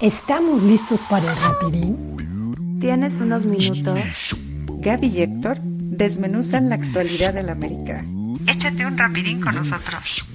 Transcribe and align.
¿Estamos 0.00 0.62
listos 0.64 1.02
para 1.08 1.30
el 1.30 1.38
rapidín? 1.38 2.78
¿Tienes 2.80 3.16
unos 3.16 3.46
minutos? 3.46 4.36
Gaby 4.80 5.06
y 5.06 5.22
Héctor 5.22 5.58
desmenuzan 5.60 6.68
la 6.68 6.74
actualidad 6.74 7.32
del 7.32 7.48
América. 7.48 8.04
Échate 8.48 8.84
un 8.84 8.98
rapidín 8.98 9.40
con 9.40 9.54
nosotros. 9.54 10.26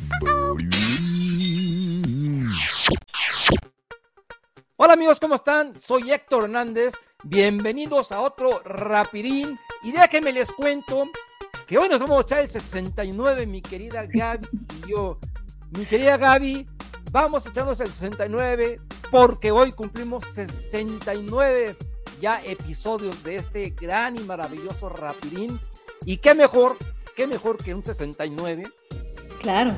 Hola 4.77 4.93
amigos, 4.93 5.19
¿cómo 5.19 5.35
están? 5.35 5.73
Soy 5.79 6.09
Héctor 6.09 6.45
Hernández. 6.45 6.93
Bienvenidos 7.23 8.13
a 8.13 8.21
otro 8.21 8.61
rapidín. 8.63 9.59
Y 9.83 9.91
déjenme 9.91 10.31
les 10.31 10.53
cuento 10.53 11.09
que 11.67 11.77
hoy 11.77 11.89
nos 11.89 11.99
vamos 11.99 12.19
a 12.19 12.21
echar 12.21 12.39
el 12.39 12.49
69, 12.49 13.45
mi 13.45 13.61
querida 13.61 14.05
Gaby 14.07 14.47
y 14.85 14.91
yo. 14.91 15.19
Mi 15.77 15.85
querida 15.85 16.15
Gaby, 16.15 16.65
vamos 17.11 17.45
a 17.45 17.49
echarnos 17.49 17.79
el 17.81 17.91
69 17.91 18.79
porque 19.11 19.51
hoy 19.51 19.71
cumplimos 19.71 20.25
69 20.25 21.75
ya 22.19 22.41
episodios 22.43 23.23
de 23.23 23.37
este 23.37 23.69
gran 23.69 24.17
y 24.17 24.19
maravilloso 24.21 24.89
rapidín. 24.89 25.59
Y 26.05 26.17
qué 26.17 26.33
mejor, 26.33 26.77
qué 27.15 27.27
mejor 27.27 27.57
que 27.57 27.73
un 27.73 27.83
69. 27.83 28.63
Claro. 29.41 29.71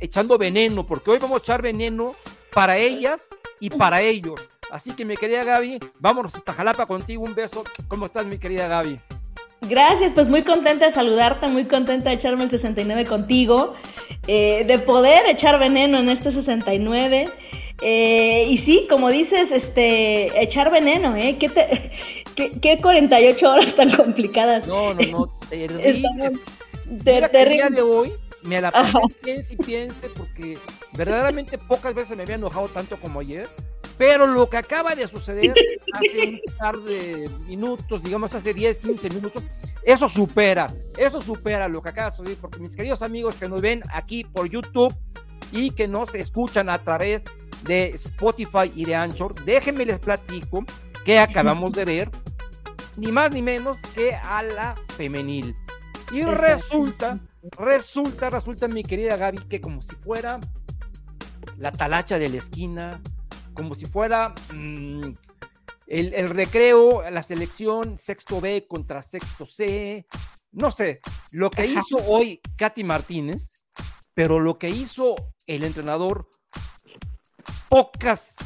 echando 0.00 0.36
veneno, 0.36 0.84
porque 0.84 1.12
hoy 1.12 1.18
vamos 1.18 1.36
a 1.36 1.42
echar 1.42 1.62
veneno 1.62 2.12
para 2.52 2.76
ellas 2.76 3.28
y 3.60 3.70
para 3.70 4.00
ellos. 4.00 4.40
Así 4.70 4.92
que 4.92 5.04
mi 5.04 5.16
querida 5.16 5.44
Gaby, 5.44 5.78
vámonos 6.00 6.34
hasta 6.34 6.52
Jalapa 6.52 6.86
contigo. 6.86 7.22
Un 7.22 7.34
beso. 7.34 7.62
¿Cómo 7.86 8.06
estás, 8.06 8.26
mi 8.26 8.38
querida 8.38 8.66
Gaby? 8.66 8.98
Gracias, 9.62 10.12
pues 10.12 10.28
muy 10.28 10.42
contenta 10.42 10.86
de 10.86 10.90
saludarte, 10.90 11.46
muy 11.48 11.66
contenta 11.66 12.10
de 12.10 12.16
echarme 12.16 12.44
el 12.44 12.50
69 12.50 13.06
contigo, 13.06 13.74
eh, 14.26 14.64
de 14.66 14.78
poder 14.78 15.26
echar 15.26 15.58
veneno 15.58 15.98
en 15.98 16.08
este 16.08 16.30
69. 16.30 17.26
Eh, 17.82 18.46
y 18.48 18.58
sí, 18.58 18.86
como 18.88 19.10
dices, 19.10 19.50
este, 19.50 20.42
echar 20.42 20.70
veneno, 20.70 21.14
¿eh? 21.16 21.36
¿Qué, 21.38 21.48
te, 21.48 21.90
qué, 22.60 22.78
48 22.80 23.50
horas 23.50 23.74
tan 23.74 23.90
complicadas? 23.90 24.66
No, 24.66 24.94
no, 24.94 25.02
no, 25.02 25.38
terrible. 25.50 26.42
el 27.32 27.48
día 27.50 27.68
de 27.68 27.82
hoy 27.82 28.12
me 28.42 28.60
la 28.60 28.70
pasé 28.70 28.98
piense 29.22 29.54
y 29.54 29.56
piense 29.56 30.08
porque 30.08 30.56
verdaderamente 30.96 31.58
pocas 31.58 31.94
veces 31.94 32.16
me 32.16 32.22
había 32.22 32.36
enojado 32.36 32.68
tanto 32.68 32.98
como 32.98 33.20
ayer. 33.20 33.48
Pero 33.98 34.26
lo 34.26 34.48
que 34.50 34.58
acaba 34.58 34.94
de 34.94 35.08
suceder 35.08 35.54
hace 35.94 36.28
un 36.28 36.40
par 36.58 36.76
de 36.76 37.30
minutos, 37.46 38.02
digamos 38.02 38.34
hace 38.34 38.52
10, 38.52 38.78
15 38.80 39.10
minutos, 39.10 39.42
eso 39.82 40.08
supera, 40.08 40.66
eso 40.98 41.20
supera 41.22 41.66
lo 41.68 41.80
que 41.80 41.88
acaba 41.88 42.10
de 42.10 42.16
suceder, 42.16 42.38
porque 42.38 42.58
mis 42.58 42.76
queridos 42.76 43.00
amigos 43.00 43.36
que 43.36 43.48
nos 43.48 43.60
ven 43.60 43.82
aquí 43.92 44.24
por 44.24 44.50
YouTube 44.50 44.94
y 45.50 45.70
que 45.70 45.88
nos 45.88 46.14
escuchan 46.14 46.68
a 46.68 46.78
través 46.78 47.24
de 47.24 47.45
Spotify 47.94 48.72
y 48.74 48.84
de 48.84 48.94
Anchor, 48.94 49.34
déjenme 49.44 49.84
les 49.84 49.98
platico 49.98 50.64
que 51.04 51.18
acabamos 51.18 51.72
de 51.72 51.84
ver, 51.84 52.10
ni 52.96 53.12
más 53.12 53.30
ni 53.32 53.42
menos 53.42 53.80
que 53.94 54.14
a 54.14 54.42
la 54.42 54.76
femenil. 54.96 55.56
Y 56.12 56.22
resulta, 56.22 57.18
resulta, 57.58 58.30
resulta, 58.30 58.68
mi 58.68 58.82
querida 58.82 59.16
Gaby, 59.16 59.38
que 59.48 59.60
como 59.60 59.82
si 59.82 59.94
fuera 59.96 60.38
la 61.58 61.72
talacha 61.72 62.18
de 62.18 62.28
la 62.28 62.36
esquina, 62.36 63.00
como 63.54 63.74
si 63.74 63.86
fuera 63.86 64.34
mm, 64.52 65.10
el, 65.86 66.14
el, 66.14 66.30
recreo, 66.30 67.08
la 67.10 67.22
selección 67.22 67.98
sexto 67.98 68.40
B 68.40 68.66
contra 68.68 69.02
sexto 69.02 69.44
C, 69.44 70.06
no 70.52 70.70
sé, 70.70 71.00
lo 71.32 71.50
que 71.50 71.66
hizo 71.66 71.98
hoy 72.08 72.40
Katy 72.56 72.84
Martínez, 72.84 73.62
pero 74.14 74.40
lo 74.40 74.58
que 74.58 74.70
hizo 74.70 75.14
el 75.46 75.64
entrenador 75.64 76.28
pocas 77.68 78.36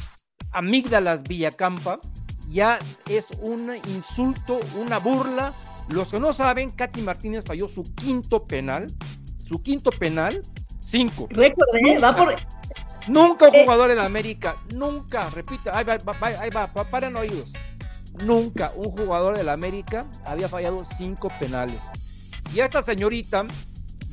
amígdalas 0.53 1.23
Villacampa, 1.23 2.01
ya 2.48 2.79
es 3.09 3.27
un 3.43 3.77
insulto, 3.89 4.59
una 4.77 4.98
burla. 4.98 5.53
Los 5.89 6.09
que 6.09 6.20
no 6.20 6.33
saben, 6.33 6.71
Katy 6.71 7.03
Martínez 7.03 7.44
falló 7.47 7.69
su 7.69 7.83
quinto 7.94 8.47
penal, 8.47 8.87
su 9.47 9.62
quinto 9.62 9.91
penal, 9.91 10.41
cinco. 10.81 11.27
Récord, 11.31 11.75
¿eh? 11.75 11.99
Va 11.99 12.15
por... 12.15 12.34
Nunca 13.09 13.49
un 13.49 13.55
eh. 13.55 13.62
jugador 13.65 13.91
en 13.91 13.99
América, 13.99 14.56
nunca, 14.75 15.28
repita, 15.31 15.77
ahí 15.77 15.84
va, 15.84 15.99
ahí 16.41 16.50
va, 16.50 16.71
oídos. 17.21 17.50
Nunca 18.25 18.72
un 18.77 18.91
jugador 18.91 19.37
de 19.37 19.44
la 19.44 19.53
América 19.53 20.06
había 20.27 20.49
fallado 20.49 20.84
cinco 20.99 21.31
penales. 21.41 21.81
Y 22.55 22.60
esta 22.60 22.83
señorita 22.83 23.44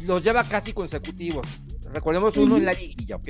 los 0.06 0.24
lleva 0.24 0.44
casi 0.44 0.74
consecutivos. 0.74 1.46
Recordemos 1.92 2.38
uno 2.38 2.58
en 2.58 2.66
la 2.66 2.74
liguilla, 2.74 3.18
¿ok? 3.18 3.30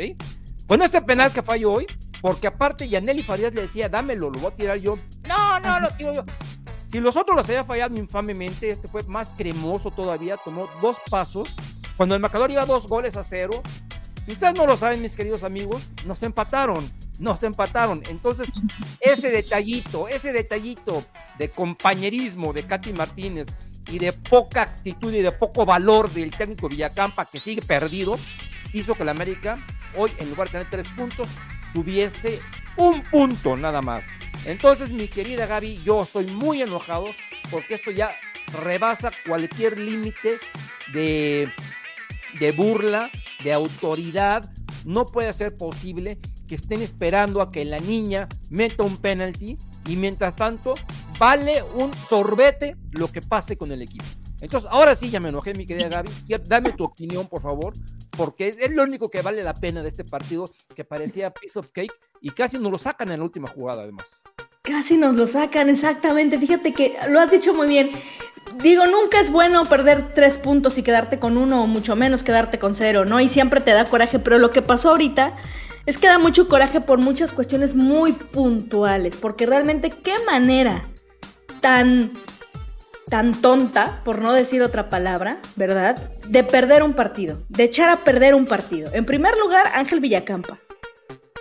Bueno, 0.67 0.83
este 0.83 1.01
penal 1.01 1.31
que 1.31 1.41
falló 1.41 1.71
hoy, 1.71 1.87
porque 2.21 2.47
aparte 2.47 2.89
Yaneli 2.89 3.23
Farías 3.23 3.53
le 3.53 3.61
decía, 3.61 3.87
dámelo, 3.87 4.29
lo 4.29 4.39
voy 4.39 4.51
a 4.51 4.55
tirar 4.55 4.77
yo. 4.77 4.97
No, 5.27 5.59
no, 5.61 5.79
lo 5.79 5.89
tiro 5.91 6.13
yo. 6.13 6.25
Si 6.85 6.99
los 6.99 7.15
otros 7.15 7.37
los 7.37 7.47
había 7.47 7.63
fallado 7.63 7.97
infamemente, 7.97 8.69
este 8.69 8.87
fue 8.87 9.01
más 9.03 9.33
cremoso 9.37 9.91
todavía, 9.91 10.35
tomó 10.37 10.69
dos 10.81 10.97
pasos. 11.09 11.53
Cuando 11.95 12.15
el 12.15 12.21
marcador 12.21 12.51
iba 12.51 12.65
dos 12.65 12.87
goles 12.87 13.15
a 13.15 13.23
cero, 13.23 13.61
si 14.25 14.33
ustedes 14.33 14.55
no 14.55 14.65
lo 14.65 14.75
saben, 14.75 15.01
mis 15.01 15.15
queridos 15.15 15.43
amigos, 15.43 15.89
nos 16.05 16.21
empataron, 16.21 16.85
nos 17.17 17.43
empataron. 17.43 18.03
Entonces, 18.09 18.49
ese 18.99 19.29
detallito, 19.29 20.09
ese 20.09 20.33
detallito 20.33 21.01
de 21.39 21.49
compañerismo 21.49 22.51
de 22.51 22.63
Katy 22.63 22.91
Martínez 22.91 23.47
y 23.89 23.99
de 23.99 24.11
poca 24.11 24.63
actitud 24.63 25.13
y 25.13 25.21
de 25.21 25.31
poco 25.31 25.65
valor 25.65 26.09
del 26.09 26.31
técnico 26.31 26.67
Villacampa 26.67 27.25
que 27.25 27.39
sigue 27.39 27.61
perdido, 27.61 28.17
hizo 28.73 28.95
que 28.95 29.05
la 29.05 29.11
América 29.11 29.57
hoy, 29.97 30.11
en 30.17 30.29
lugar 30.29 30.47
de 30.47 30.51
tener 30.53 30.67
tres 30.69 30.87
puntos, 30.89 31.27
tuviese 31.73 32.39
un 32.77 33.01
punto 33.03 33.57
nada 33.57 33.81
más. 33.81 34.03
Entonces, 34.45 34.91
mi 34.91 35.07
querida 35.07 35.45
Gaby, 35.45 35.81
yo 35.83 36.03
estoy 36.03 36.25
muy 36.27 36.61
enojado 36.61 37.05
porque 37.49 37.75
esto 37.75 37.91
ya 37.91 38.11
rebasa 38.63 39.11
cualquier 39.27 39.77
límite 39.77 40.37
de, 40.93 41.49
de 42.39 42.51
burla, 42.51 43.09
de 43.43 43.53
autoridad. 43.53 44.49
No 44.85 45.05
puede 45.05 45.33
ser 45.33 45.57
posible 45.57 46.17
que 46.47 46.55
estén 46.55 46.81
esperando 46.81 47.41
a 47.41 47.51
que 47.51 47.65
la 47.65 47.79
niña 47.79 48.27
meta 48.49 48.83
un 48.83 48.97
penalti 48.97 49.57
y 49.87 49.95
mientras 49.97 50.35
tanto 50.35 50.75
vale 51.19 51.63
un 51.75 51.93
sorbete 51.93 52.75
lo 52.91 53.11
que 53.11 53.21
pase 53.21 53.57
con 53.57 53.71
el 53.71 53.81
equipo. 53.81 54.05
Entonces, 54.39 54.69
ahora 54.71 54.95
sí 54.95 55.09
ya 55.09 55.19
me 55.19 55.29
enojé, 55.29 55.53
mi 55.53 55.65
querida 55.65 55.89
Gaby. 55.89 56.09
Dame 56.45 56.73
tu 56.73 56.85
opinión, 56.85 57.27
por 57.27 57.41
favor, 57.41 57.73
porque 58.17 58.49
es, 58.49 58.71
lo 58.71 58.83
único 58.83 59.09
que 59.09 59.21
vale 59.21 59.43
la 59.43 59.53
pena 59.53 59.81
de 59.81 59.89
este 59.89 60.03
partido 60.03 60.49
que 60.75 60.83
parecía 60.83 61.29
piece 61.31 61.59
of 61.59 61.69
cake 61.71 61.93
y 62.21 62.31
casi 62.31 62.57
nos 62.57 62.71
lo 62.71 62.77
sacan 62.77 63.11
en 63.11 63.19
la 63.19 63.25
última 63.25 63.47
jugada, 63.47 63.83
además. 63.83 64.21
Casi 64.63 64.97
nos 64.97 65.15
lo 65.15 65.27
sacan, 65.27 65.69
exactamente. 65.69 66.37
Fíjate 66.37 66.73
que 66.73 66.97
lo 67.07 67.19
has 67.19 67.31
dicho 67.31 67.53
muy 67.53 67.67
bien. 67.67 67.91
Digo, 68.61 68.85
nunca 68.85 69.19
es 69.19 69.29
bueno 69.29 69.63
perder 69.65 70.13
tres 70.13 70.37
puntos 70.37 70.77
y 70.77 70.83
quedarte 70.83 71.19
con 71.19 71.37
uno, 71.37 71.63
o 71.63 71.67
mucho 71.67 71.95
menos 71.95 72.23
quedarte 72.23 72.59
con 72.59 72.75
cero, 72.75 73.05
¿no? 73.05 73.19
Y 73.19 73.29
siempre 73.29 73.61
te 73.61 73.71
da 73.71 73.85
coraje, 73.85 74.19
pero 74.19 74.39
lo 74.39 74.51
que 74.51 74.61
pasó 74.61 74.89
ahorita 74.89 75.37
es 75.85 75.97
que 75.97 76.07
da 76.07 76.17
mucho 76.17 76.47
coraje 76.47 76.81
por 76.81 76.99
muchas 76.99 77.31
cuestiones 77.31 77.75
muy 77.75 78.13
puntuales, 78.13 79.15
porque 79.15 79.45
realmente 79.45 79.89
qué 79.89 80.15
manera 80.25 80.89
tan 81.61 82.11
tan 83.09 83.39
tonta, 83.39 84.01
por 84.03 84.21
no 84.21 84.33
decir 84.33 84.61
otra 84.61 84.89
palabra, 84.89 85.39
¿verdad? 85.55 86.16
De 86.27 86.43
perder 86.43 86.83
un 86.83 86.93
partido, 86.93 87.39
de 87.49 87.63
echar 87.63 87.89
a 87.89 87.97
perder 87.97 88.35
un 88.35 88.45
partido. 88.45 88.91
En 88.93 89.05
primer 89.05 89.37
lugar, 89.37 89.67
Ángel 89.73 89.99
Villacampa. 89.99 90.59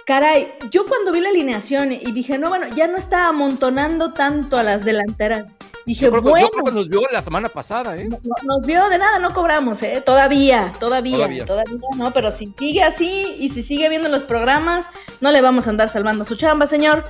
Caray, 0.06 0.52
yo 0.70 0.86
cuando 0.86 1.10
vi 1.10 1.20
la 1.20 1.30
alineación 1.30 1.90
y 1.90 2.12
dije, 2.12 2.38
no, 2.38 2.48
bueno, 2.48 2.68
ya 2.76 2.86
no 2.86 2.96
está 2.96 3.26
amontonando 3.26 4.12
tanto 4.12 4.56
a 4.56 4.62
las 4.62 4.84
delanteras. 4.84 5.56
Dije, 5.84 6.08
bueno. 6.08 6.48
Yo 6.64 6.72
nos 6.72 6.88
vio 6.88 7.00
la 7.10 7.22
semana 7.22 7.48
pasada, 7.48 7.96
¿eh? 7.96 8.08
Nos 8.44 8.66
vio 8.66 8.88
de 8.88 8.98
nada, 8.98 9.18
no 9.18 9.34
cobramos, 9.34 9.82
¿eh? 9.82 10.00
Todavía, 10.06 10.72
todavía, 10.78 11.44
todavía, 11.44 11.78
no, 11.96 12.12
pero 12.12 12.30
si 12.30 12.46
sigue 12.46 12.84
así 12.84 13.34
y 13.40 13.48
si 13.48 13.64
sigue 13.64 13.88
viendo 13.88 14.08
los 14.08 14.22
programas, 14.22 14.88
no 15.20 15.32
le 15.32 15.40
vamos 15.40 15.66
a 15.66 15.70
andar 15.70 15.88
salvando 15.88 16.24
su 16.24 16.36
chamba, 16.36 16.68
señor. 16.68 17.04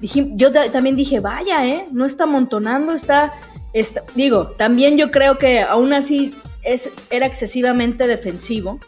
Dije, 0.00 0.28
yo 0.34 0.50
también 0.50 0.96
dije, 0.96 1.20
vaya, 1.20 1.66
¿eh? 1.66 1.86
No 1.90 2.06
está 2.06 2.24
amontonando, 2.24 2.94
está 2.94 3.28
digo, 4.14 4.48
también 4.56 4.96
yo 4.96 5.10
creo 5.10 5.38
que 5.38 5.60
aún 5.60 5.92
así 5.92 6.34
es, 6.62 6.88
era 7.10 7.26
excesivamente 7.26 8.06
defensivo. 8.06 8.78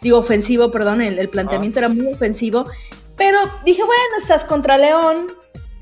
Digo, 0.00 0.18
ofensivo, 0.18 0.70
perdón, 0.70 1.00
el, 1.00 1.28
planteamiento 1.28 1.78
era 1.78 1.88
muy 1.88 2.06
ofensivo. 2.06 2.64
Pero 3.16 3.38
dije, 3.64 3.82
bueno, 3.82 4.02
estás 4.18 4.44
contra 4.44 4.76
León, 4.76 5.26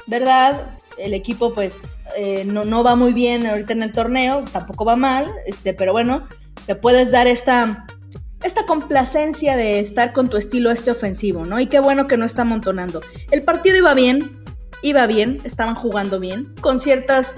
¿verdad? 0.06 0.76
El 0.99 1.14
equipo, 1.14 1.52
pues, 1.52 1.81
eh, 2.17 2.44
no, 2.44 2.62
no, 2.62 2.85
va 2.85 2.94
muy 2.94 3.12
bien 3.12 3.46
ahorita 3.46 3.73
en 3.73 3.82
el 3.82 3.93
torneo, 3.93 4.44
tampoco 4.52 4.85
va 4.85 4.94
mal, 4.94 5.31
este, 5.46 5.75
pero 5.75 5.93
bueno, 5.93 6.29
te 6.67 6.76
puedes 6.76 7.11
dar 7.11 7.26
esta, 7.26 7.87
esta 8.44 8.67
complacencia 8.67 9.56
de 9.56 9.81
estar 9.81 10.12
con 10.12 10.29
tu 10.29 10.37
estilo 10.37 10.70
este 10.70 10.91
ofensivo, 10.91 11.44
¿no? 11.44 11.58
Y 11.58 11.67
qué 11.67 11.81
bueno 11.81 12.06
que 12.06 12.17
no 12.17 12.25
está 12.25 12.43
amontonando. 12.43 13.00
El 13.31 13.43
partido 13.43 13.76
iba 13.76 13.94
bien, 13.94 14.44
iba 14.82 15.06
bien, 15.06 15.41
estaban 15.44 15.75
jugando 15.75 16.20
bien, 16.20 16.55
con 16.61 16.79
ciertas 16.79 17.35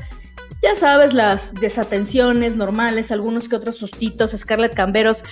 ya 0.62 0.74
sabes, 0.74 1.14
las 1.14 1.54
desatenciones 1.54 2.56
normales, 2.56 3.10
algunos 3.10 3.48
que 3.48 3.56
otros 3.56 3.76
sustitos, 3.76 4.32
Scarlett 4.32 4.74
Camberos 4.74 5.22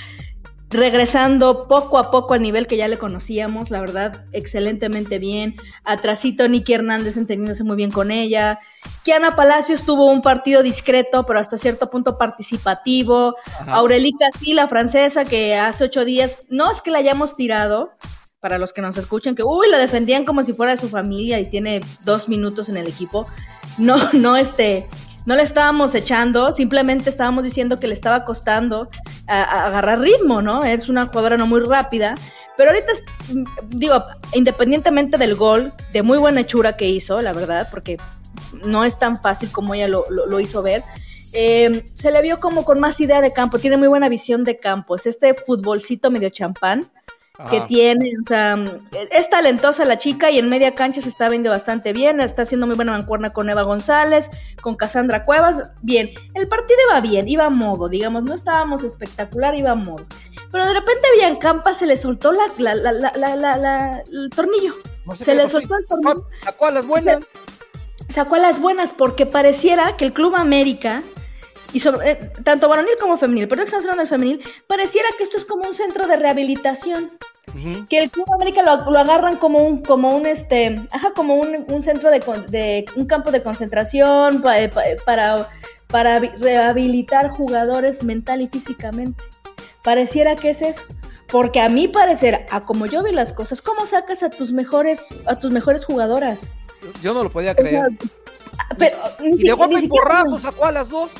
regresando 0.74 1.68
poco 1.68 1.98
a 1.98 2.10
poco 2.10 2.34
al 2.34 2.42
nivel 2.42 2.66
que 2.66 2.76
ya 2.76 2.88
le 2.88 2.98
conocíamos, 2.98 3.70
la 3.70 3.80
verdad, 3.80 4.24
excelentemente 4.32 5.20
bien. 5.20 5.54
Atrasito 5.84 6.48
Nicky 6.48 6.74
Hernández 6.74 7.16
entendiéndose 7.16 7.62
muy 7.62 7.76
bien 7.76 7.92
con 7.92 8.10
ella. 8.10 8.58
Kiana 9.04 9.36
Palacios 9.36 9.84
tuvo 9.86 10.10
un 10.10 10.20
partido 10.20 10.62
discreto, 10.64 11.24
pero 11.26 11.38
hasta 11.38 11.58
cierto 11.58 11.88
punto 11.90 12.18
participativo. 12.18 13.36
Aurelica 13.68 14.26
sí, 14.36 14.52
la 14.52 14.66
francesa, 14.66 15.24
que 15.24 15.54
hace 15.54 15.84
ocho 15.84 16.04
días, 16.04 16.40
no 16.50 16.70
es 16.72 16.82
que 16.82 16.90
la 16.90 16.98
hayamos 16.98 17.36
tirado, 17.36 17.92
para 18.40 18.58
los 18.58 18.72
que 18.72 18.82
nos 18.82 18.98
escuchan, 18.98 19.34
que 19.34 19.42
uy, 19.42 19.70
la 19.70 19.78
defendían 19.78 20.24
como 20.24 20.42
si 20.42 20.52
fuera 20.52 20.72
de 20.72 20.80
su 20.80 20.88
familia 20.88 21.38
y 21.38 21.48
tiene 21.48 21.80
dos 22.04 22.28
minutos 22.28 22.68
en 22.68 22.76
el 22.76 22.88
equipo. 22.88 23.26
No, 23.78 24.12
no, 24.12 24.36
este, 24.36 24.86
no 25.26 25.36
le 25.36 25.42
estábamos 25.42 25.94
echando, 25.94 26.52
simplemente 26.52 27.10
estábamos 27.10 27.44
diciendo 27.44 27.76
que 27.76 27.86
le 27.86 27.94
estaba 27.94 28.24
costando 28.24 28.88
agarrar 29.26 30.00
ritmo, 30.00 30.42
¿no? 30.42 30.64
Es 30.64 30.88
una 30.88 31.06
jugadora 31.06 31.36
no 31.36 31.46
muy 31.46 31.60
rápida, 31.60 32.14
pero 32.56 32.70
ahorita, 32.70 32.92
digo, 33.68 34.04
independientemente 34.34 35.16
del 35.18 35.34
gol, 35.34 35.72
de 35.92 36.02
muy 36.02 36.18
buena 36.18 36.42
hechura 36.42 36.76
que 36.76 36.88
hizo, 36.88 37.20
la 37.20 37.32
verdad, 37.32 37.68
porque 37.70 37.96
no 38.64 38.84
es 38.84 38.98
tan 38.98 39.20
fácil 39.20 39.50
como 39.50 39.74
ella 39.74 39.88
lo, 39.88 40.40
hizo 40.40 40.62
ver. 40.62 40.82
Eh, 41.32 41.84
se 41.94 42.12
le 42.12 42.22
vio 42.22 42.38
como 42.38 42.64
con 42.64 42.78
más 42.78 43.00
idea 43.00 43.20
de 43.20 43.32
campo, 43.32 43.58
tiene 43.58 43.76
muy 43.76 43.88
buena 43.88 44.08
visión 44.08 44.44
de 44.44 44.60
campo, 44.60 44.94
es 44.94 45.06
este 45.06 45.34
futbolcito 45.34 46.10
medio 46.10 46.28
champán, 46.28 46.90
que 47.50 47.60
tiene, 47.62 48.12
o 48.20 48.22
sea, 48.22 48.56
es 49.10 49.28
talentosa 49.28 49.84
la 49.84 49.98
chica 49.98 50.30
y 50.30 50.38
en 50.38 50.48
media 50.48 50.76
cancha 50.76 51.00
se 51.00 51.08
está 51.08 51.28
viendo 51.28 51.50
bastante 51.50 51.92
bien, 51.92 52.20
está 52.20 52.42
haciendo 52.42 52.66
muy 52.68 52.76
buena 52.76 52.92
mancuerna 52.92 53.30
con 53.30 53.50
Eva 53.50 53.62
González, 53.62 54.30
con 54.62 54.76
Cassandra 54.76 55.24
Cuevas, 55.24 55.72
bien, 55.82 56.10
el 56.34 56.46
partido 56.46 56.78
iba 56.88 57.00
bien, 57.00 57.28
iba 57.28 57.46
a 57.46 57.50
modo, 57.50 57.88
digamos, 57.88 58.22
no 58.22 58.34
estábamos 58.34 58.84
espectacular, 58.84 59.56
iba 59.56 59.72
a 59.72 59.74
modo, 59.74 60.06
pero 60.52 60.64
de 60.64 60.74
repente 60.74 61.08
a 61.08 61.18
Biancampa 61.18 61.74
se 61.74 61.86
le 61.86 61.96
soltó 61.96 62.30
la, 62.30 62.44
el 62.54 64.30
tornillo, 64.30 64.74
se 65.16 65.34
le 65.34 65.48
soltó 65.48 65.76
el 65.76 65.86
tornillo. 65.86 66.28
Sacó 66.44 66.66
a 66.66 66.70
las 66.70 66.86
buenas. 66.86 67.28
Sacó 68.10 68.36
a 68.36 68.38
las 68.38 68.60
buenas 68.60 68.92
porque 68.92 69.26
pareciera 69.26 69.96
que 69.96 70.04
el 70.04 70.12
Club 70.12 70.36
América 70.36 71.02
y 71.74 71.80
sobre, 71.80 72.12
eh, 72.12 72.32
tanto 72.44 72.68
varonil 72.68 72.96
como 73.00 73.18
femenil, 73.18 73.48
pero 73.48 73.64
estamos 73.64 73.84
hablando 73.84 74.02
del 74.02 74.08
femenil, 74.08 74.40
pareciera 74.68 75.08
que 75.18 75.24
esto 75.24 75.36
es 75.36 75.44
como 75.44 75.66
un 75.66 75.74
centro 75.74 76.06
de 76.06 76.16
rehabilitación. 76.16 77.18
Que 77.88 77.98
el 77.98 78.10
Club 78.10 78.26
América 78.34 78.62
lo, 78.62 78.98
agarran 78.98 79.36
como 79.36 79.60
un, 79.60 79.82
como 79.82 80.08
un 80.08 80.26
este, 80.26 80.74
ajá, 80.90 81.12
como 81.14 81.34
un, 81.34 81.82
centro 81.84 82.10
de, 82.10 82.84
un 82.96 83.06
campo 83.06 83.30
de 83.30 83.44
concentración 83.44 84.42
eh, 84.56 84.72
eh, 84.84 84.96
para, 85.06 85.48
para 85.86 86.18
rehabilitar 86.18 87.28
jugadores 87.28 88.02
mental 88.02 88.40
y 88.40 88.48
físicamente. 88.48 89.22
Pareciera 89.82 90.34
que 90.34 90.50
es 90.50 90.62
eso. 90.62 90.82
Porque 91.28 91.60
a 91.60 91.68
mi 91.68 91.86
parecer, 91.86 92.44
a 92.50 92.64
como 92.64 92.86
yo 92.86 93.04
vi 93.04 93.12
las 93.12 93.32
cosas, 93.32 93.60
¿cómo 93.62 93.86
sacas 93.86 94.24
a 94.24 94.30
tus 94.30 94.52
mejores, 94.52 95.08
a 95.26 95.36
tus 95.36 95.52
mejores 95.52 95.84
jugadoras? 95.84 96.50
Yo 97.02 97.14
no 97.14 97.22
lo 97.22 97.30
podía 97.30 97.54
creer. 97.54 97.82
pero, 98.78 98.96
y 99.20 99.44
de 99.44 99.52
golpe 99.52 99.80
y 99.80 99.88
porrazo 99.88 100.38
sacó 100.38 100.64
a 100.64 100.72
las 100.72 100.88
dos 100.88 101.12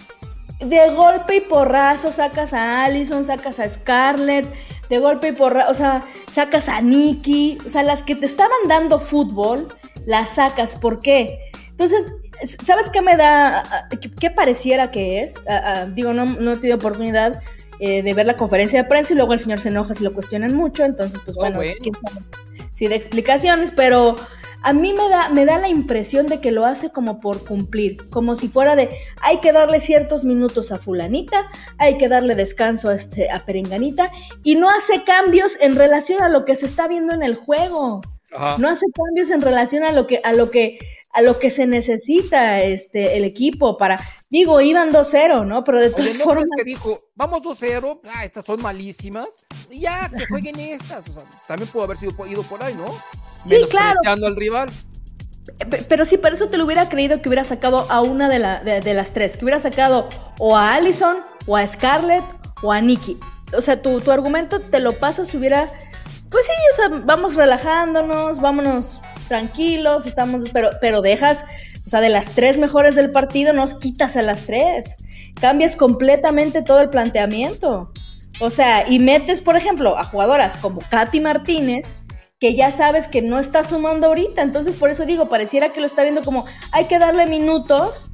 de 0.61 0.91
golpe 0.91 1.37
y 1.37 1.41
porrazo 1.41 2.13
sacas 2.13 2.53
a 2.53 2.85
Allison, 2.85 3.25
sacas 3.25 3.59
a 3.59 3.69
Scarlett, 3.69 4.47
de 4.89 4.99
golpe 4.99 5.29
y 5.29 5.33
porrazo, 5.33 5.71
o 5.71 5.75
sea, 5.75 6.01
sacas 6.31 6.69
a 6.69 6.81
Nikki, 6.81 7.59
o 7.67 7.71
sea, 7.71 7.83
las 7.83 8.03
que 8.03 8.17
te 8.17 8.27
estaban 8.27 8.69
dando 8.69 9.01
fútbol, 9.01 9.69
las 10.07 10.35
sacas, 10.35 10.77
¿por 10.77 11.01
qué? 11.01 11.39
Entonces, 11.71 12.13
¿sabes 12.65 12.89
qué 12.91 13.03
me 13.03 13.17
da, 13.17 13.89
qué, 14.21 14.31
pareciera 14.31 14.91
que 14.91 15.21
es? 15.21 15.35
digo, 15.95 16.13
no, 16.13 16.25
no 16.25 16.53
he 16.53 16.57
tenido 16.57 16.77
oportunidad 16.77 17.41
eh, 17.81 18.03
de 18.03 18.15
ver 18.15 18.27
la 18.27 18.37
conferencia 18.37 18.83
de 18.83 18.89
prensa 18.89 19.13
y 19.13 19.17
luego 19.17 19.33
el 19.33 19.41
señor 19.41 19.59
se 19.59 19.71
enoja 19.71 19.95
si 19.95 20.05
lo 20.05 20.15
cuestionan 20.15 20.55
mucho, 20.55 20.85
entonces, 20.85 21.21
pues 21.25 21.37
oh, 21.37 21.41
bueno, 21.41 21.61
sí 21.61 21.91
de 22.79 22.95
explicaciones, 22.95 23.71
pero 23.71 24.17
a 24.63 24.73
mí 24.73 24.95
me 24.95 25.09
da, 25.09 25.29
me 25.29 25.45
da 25.45 25.59
la 25.59 25.69
impresión 25.69 26.27
de 26.27 26.41
que 26.41 26.51
lo 26.51 26.65
hace 26.65 26.91
como 26.91 27.21
por 27.21 27.45
cumplir, 27.45 28.09
como 28.09 28.35
si 28.35 28.49
fuera 28.49 28.75
de, 28.75 28.89
hay 29.21 29.41
que 29.41 29.53
darle 29.53 29.79
ciertos 29.81 30.25
minutos 30.25 30.73
a 30.73 30.77
fulanita, 30.77 31.51
hay 31.79 31.99
que 31.99 32.09
darle 32.09 32.35
descanso 32.35 32.89
a, 32.89 32.95
este, 32.95 33.31
a 33.31 33.41
perenganita, 33.41 34.11
y 34.43 34.57
no 34.57 34.71
hace 34.71 35.05
cambios 35.05 35.59
en 35.61 35.77
relación 35.77 36.23
a 36.23 36.29
lo 36.29 36.45
que 36.45 36.57
se 36.57 36.67
está 36.67 36.89
viendo 36.89 37.15
en 37.15 37.23
el 37.23 37.35
juego. 37.35 38.01
No 38.59 38.69
hace 38.69 38.87
cambios 38.93 39.31
en 39.31 39.43
relación 39.43 39.85
a 39.85 39.93
lo 39.93 40.09
que, 40.09 40.21
a 40.25 40.33
lo 40.33 40.51
que, 40.51 40.79
a 41.15 41.23
lo 41.23 41.39
que 41.39 41.49
se 41.49 41.67
necesita 41.67 42.61
este, 42.61 43.17
el 43.17 43.25
equipo 43.25 43.77
para, 43.77 44.01
digo, 44.31 44.61
iban 44.61 44.91
2-0, 44.91 45.47
¿no? 45.47 45.63
Pero 45.63 45.79
de 45.79 45.91
todas 45.91 46.19
formas... 46.19 46.47
que 46.57 46.65
dijo, 46.65 46.99
vamos 47.15 47.41
2-0, 47.43 48.01
ah, 48.13 48.25
estas 48.25 48.45
son 48.45 48.61
malísimas, 48.61 49.29
y 49.71 49.81
ya, 49.81 50.11
que 50.11 50.27
jueguen 50.29 50.59
estas, 50.59 51.09
o 51.09 51.13
sea, 51.13 51.23
también 51.47 51.71
pudo 51.71 51.85
haber 51.85 51.99
sido 51.99 52.13
ido 52.27 52.43
por 52.43 52.63
ahí, 52.63 52.75
¿no? 52.75 52.87
Sí, 53.45 53.57
claro. 53.71 53.97
al 54.05 54.37
rival. 54.37 54.69
Pero 55.89 56.05
sí, 56.05 56.17
por 56.19 56.33
eso 56.33 56.49
te 56.49 56.57
lo 56.57 56.65
hubiera 56.65 56.89
creído 56.89 57.23
que 57.23 57.29
hubiera 57.29 57.45
sacado 57.45 57.87
a 57.91 58.01
una 58.01 58.29
de, 58.29 58.39
la, 58.41 58.61
de, 58.65 58.95
las 58.95 59.13
tres, 59.13 59.37
que 59.37 59.45
hubiera 59.45 59.61
sacado 59.61 60.09
o 60.39 60.57
a 60.57 60.75
Allison, 60.75 61.19
o 61.47 61.57
a 61.57 61.67
Scarlett, 61.67 62.25
o 62.63 62.73
a 62.73 62.81
Nikki. 62.81 63.19
O 63.57 63.61
sea, 63.61 63.81
tu, 63.81 64.01
tu 64.01 64.11
argumento 64.11 64.59
te 64.59 64.81
lo 64.81 64.93
paso 64.93 65.27
si 65.27 65.37
hubiera, 65.37 65.67
pues 66.31 66.47
sí, 66.47 66.53
o 66.73 66.77
sea, 66.77 66.89
vamos 67.05 67.35
relajándonos, 67.35 68.41
vámonos 68.41 69.01
tranquilos, 69.25 70.07
estamos, 70.07 70.51
pero, 70.53 70.71
pero 70.81 71.03
dejas, 71.03 71.45
o 71.87 71.89
sea, 71.89 72.01
de 72.01 72.09
las 72.09 72.27
tres 72.31 72.59
mejores 72.59 72.95
del 72.95 73.11
partido, 73.11 73.53
nos 73.53 73.75
quitas 73.75 74.17
a 74.17 74.23
las 74.23 74.47
tres. 74.47 74.97
Cambias 75.41 75.77
completamente 75.77 76.63
todo 76.63 76.81
el 76.81 76.91
planteamiento. 76.91 77.93
O 78.41 78.51
sea, 78.51 78.89
y 78.89 78.99
metes, 78.99 79.43
por 79.43 79.57
ejemplo, 79.57 79.97
a 79.99 80.05
jugadoras 80.05 80.57
como 80.57 80.81
Katy 80.91 81.21
Martínez, 81.21 81.97
que 82.41 82.55
ya 82.55 82.73
sabes 82.73 83.07
que 83.09 83.23
no 83.23 83.39
está 83.39 83.65
sumando 83.65 84.09
ahorita. 84.09 84.43
Entonces, 84.43 84.75
por 84.75 84.91
eso 84.91 85.07
digo, 85.07 85.29
pareciera 85.29 85.71
que 85.71 85.81
lo 85.81 85.87
está 85.87 86.03
viendo 86.03 86.23
como 86.23 86.45
hay 86.73 86.87
que 86.87 86.99
darle 86.99 87.27
minutos 87.27 88.11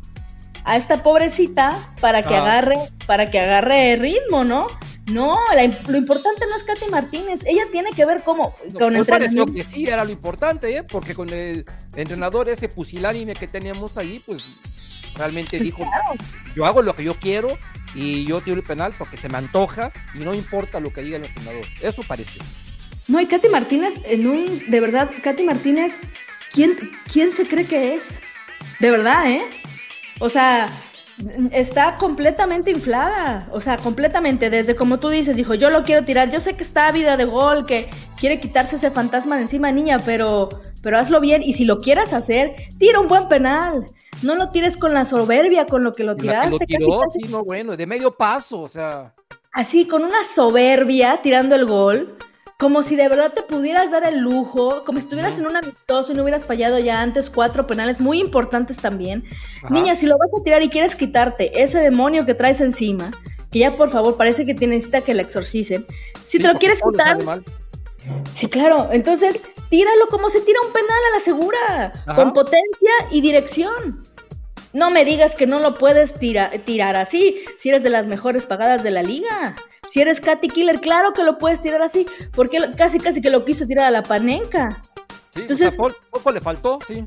a 0.65 0.77
esta 0.77 1.03
pobrecita 1.03 1.77
para 2.01 2.23
que 2.23 2.35
ah. 2.35 2.43
agarre, 2.43 2.77
para 3.07 3.27
que 3.27 3.41
agarre 3.41 3.97
ritmo, 3.97 4.45
¿no? 4.45 4.67
No, 5.13 5.37
lo 5.89 5.97
importante 5.97 6.47
no 6.49 6.57
es 6.57 6.63
Katy 6.63 6.89
Martínez, 6.91 7.41
ella 7.47 7.65
tiene 7.71 7.91
que 7.91 8.05
ver 8.05 8.23
cómo 8.23 8.55
con 8.79 8.97
entrenamiento. 8.97 9.53
que 9.53 9.65
sí 9.65 9.87
era 9.87 10.05
lo 10.05 10.11
importante, 10.11 10.77
¿eh? 10.77 10.83
porque 10.83 11.15
con 11.15 11.29
el 11.31 11.65
entrenador 11.97 12.49
ese 12.49 12.69
pusilánime 12.69 13.35
que 13.35 13.49
teníamos 13.49 13.97
ahí, 13.97 14.23
pues 14.25 14.61
realmente 15.17 15.59
pues 15.59 15.63
dijo, 15.63 15.85
yo 16.55 16.67
hago 16.67 16.83
lo 16.83 16.95
que 16.95 17.05
yo 17.05 17.15
quiero 17.15 17.49
y 17.95 18.25
yo 18.25 18.41
tiro 18.41 18.57
el 18.57 18.63
penal 18.63 18.93
porque 18.97 19.17
se 19.17 19.29
me 19.29 19.39
antoja 19.39 19.91
y 20.15 20.19
no 20.19 20.35
importa 20.35 20.81
lo 20.81 20.93
que 20.93 21.03
diga 21.03 21.17
el 21.17 21.25
entrenador. 21.25 21.65
Eso 21.81 22.03
parece. 22.07 22.39
No, 23.09 23.21
y 23.21 23.27
Katy 23.27 23.49
Martínez, 23.49 23.95
en 24.05 24.29
un, 24.29 24.71
de 24.71 24.81
verdad, 24.81 25.11
Katy 25.23 25.43
Martínez, 25.43 25.97
¿quién, 26.53 26.77
¿quién 27.13 27.33
se 27.33 27.45
cree 27.45 27.67
que 27.67 27.95
es? 27.95 28.19
De 28.79 28.91
verdad, 28.91 29.29
¿eh? 29.29 29.43
O 30.21 30.29
sea, 30.29 30.71
está 31.53 31.97
completamente 31.97 32.71
inflada, 32.71 33.49
o 33.53 33.61
sea, 33.61 33.77
completamente, 33.77 34.51
desde 34.51 34.75
como 34.75 34.99
tú 34.99 35.09
dices, 35.09 35.37
dijo, 35.37 35.55
yo 35.55 35.71
lo 35.71 35.83
quiero 35.83 36.05
tirar, 36.05 36.31
yo 36.31 36.41
sé 36.41 36.55
que 36.55 36.63
está 36.63 36.91
vida 36.93 37.17
de 37.17 37.25
gol, 37.25 37.65
que 37.65 37.89
quiere 38.19 38.41
quitarse 38.41 38.77
ese 38.77 38.91
fantasma 38.91 39.37
de 39.37 39.43
encima, 39.43 39.71
niña, 39.73 39.99
pero, 40.05 40.49
pero 40.83 40.99
hazlo 40.99 41.21
bien, 41.21 41.43
y 41.43 41.53
si 41.53 41.65
lo 41.65 41.79
quieras 41.79 42.13
hacer, 42.13 42.55
tira 42.79 43.01
un 43.01 43.09
buen 43.09 43.29
penal, 43.29 43.85
no 44.23 44.35
lo 44.35 44.51
tires 44.51 44.77
con 44.77 44.95
la 44.95 45.05
soberbia 45.05 45.67
con 45.67 45.85
lo 45.85 45.93
que 45.93 46.05
lo 46.05 46.17
tiraste. 46.17 46.67
Sí, 46.69 47.29
no, 47.31 47.45
bueno, 47.45 47.77
de 47.77 47.87
medio 47.87 48.17
paso, 48.17 48.61
o 48.61 48.69
sea. 48.69 49.15
Así, 49.53 49.87
con 49.87 50.05
una 50.05 50.25
soberbia, 50.25 51.21
tirando 51.23 51.55
el 51.55 51.67
gol, 51.67 52.17
como 52.61 52.83
si 52.83 52.95
de 52.95 53.09
verdad 53.09 53.33
te 53.33 53.43
pudieras 53.43 53.91
dar 53.91 54.05
el 54.05 54.19
lujo, 54.19 54.85
como 54.85 54.99
si 54.99 55.05
estuvieras 55.05 55.39
en 55.39 55.47
un 55.47 55.57
amistoso 55.57 56.13
y 56.13 56.15
no 56.15 56.23
hubieras 56.23 56.47
fallado 56.47 56.79
ya 56.79 57.01
antes 57.01 57.31
cuatro 57.31 57.67
penales 57.67 58.03
muy 58.03 58.21
importantes 58.21 58.77
también. 58.77 59.25
Niña, 59.71 59.97
si 59.97 60.05
lo 60.05 60.19
vas 60.19 60.31
a 60.39 60.45
tirar 60.45 60.63
y 60.63 60.69
quieres 60.69 60.95
quitarte 60.95 61.63
ese 61.63 61.79
demonio 61.79 62.27
que 62.27 62.35
traes 62.35 62.61
encima, 62.61 63.13
que 63.51 63.61
ya 63.61 63.77
por 63.77 63.89
favor 63.89 64.19
parece 64.19 64.45
que 64.45 64.53
necesita 64.67 65.01
que 65.01 65.15
la 65.15 65.23
exorcicen, 65.23 65.87
si 66.23 66.39
te 66.39 66.49
lo 66.49 66.59
quieres 66.59 66.83
quitar... 66.83 67.17
Sí, 68.31 68.47
claro. 68.47 68.89
Entonces, 68.93 69.41
tíralo 69.71 70.09
como 70.09 70.29
se 70.29 70.41
tira 70.43 70.59
un 70.67 70.73
penal 70.73 70.99
a 71.11 71.15
la 71.15 71.21
segura, 71.21 71.93
con 72.15 72.35
potencia 72.35 72.91
y 73.11 73.23
dirección. 73.23 74.03
No 74.73 74.91
me 74.91 75.05
digas 75.05 75.35
que 75.35 75.47
no 75.47 75.59
lo 75.59 75.75
puedes 75.75 76.15
tirar 76.15 76.97
así, 76.97 77.43
si 77.59 77.69
eres 77.71 77.83
de 77.83 77.91
las 77.91 78.07
mejores 78.07 78.47
pagadas 78.47 78.83
de 78.83 78.91
la 78.91 79.03
liga. 79.03 79.57
Si 79.89 80.01
eres 80.01 80.21
Katy 80.21 80.49
Killer, 80.49 80.81
claro 80.81 81.13
que 81.13 81.25
lo 81.25 81.39
puedes 81.39 81.61
tirar 81.61 81.83
así, 81.83 82.07
porque 82.33 82.71
casi 82.77 82.99
casi 82.99 83.21
que 83.21 83.31
lo 83.31 83.45
quiso 83.45 83.67
tirar 83.67 83.87
a 83.87 83.91
la 83.91 84.03
panenca. 84.03 84.81
Sí, 85.35 85.41
Entonces, 85.41 85.77
poco 85.77 86.31
le 86.31 86.41
faltó, 86.41 86.79
sí. 86.87 87.05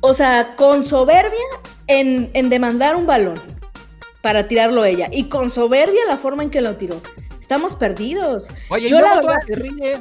O 0.00 0.14
sea, 0.14 0.56
con 0.56 0.82
soberbia 0.82 1.44
en, 1.86 2.30
demandar 2.48 2.96
un 2.96 3.06
balón 3.06 3.40
para 4.22 4.48
tirarlo 4.48 4.84
ella. 4.84 5.08
Y 5.10 5.28
con 5.28 5.50
soberbia 5.50 6.00
la 6.08 6.16
forma 6.16 6.42
en 6.42 6.50
que 6.50 6.62
lo 6.62 6.76
tiró. 6.76 7.00
Estamos 7.40 7.76
perdidos. 7.76 8.48
Oye, 8.70 8.88
Yo, 8.88 9.00
la 9.00 9.16
verdad, 9.16 9.38
se 9.46 9.54
ríe. 9.54 10.00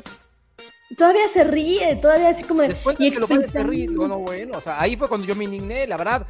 Todavía 0.97 1.27
se 1.27 1.43
ríe, 1.43 1.95
todavía 1.97 2.29
así 2.29 2.43
como 2.43 2.61
de. 2.61 2.69
Después 2.69 2.97
de 2.97 3.11
que 3.11 3.19
lo 3.19 3.27
se 3.27 3.63
ríe, 3.63 3.87
no, 3.87 4.19
bueno, 4.19 4.57
o 4.57 4.61
sea, 4.61 4.79
ahí 4.79 4.95
fue 4.95 5.07
cuando 5.07 5.25
yo 5.25 5.35
me 5.35 5.45
indigné, 5.45 5.87
la 5.87 5.97
verdad 5.97 6.27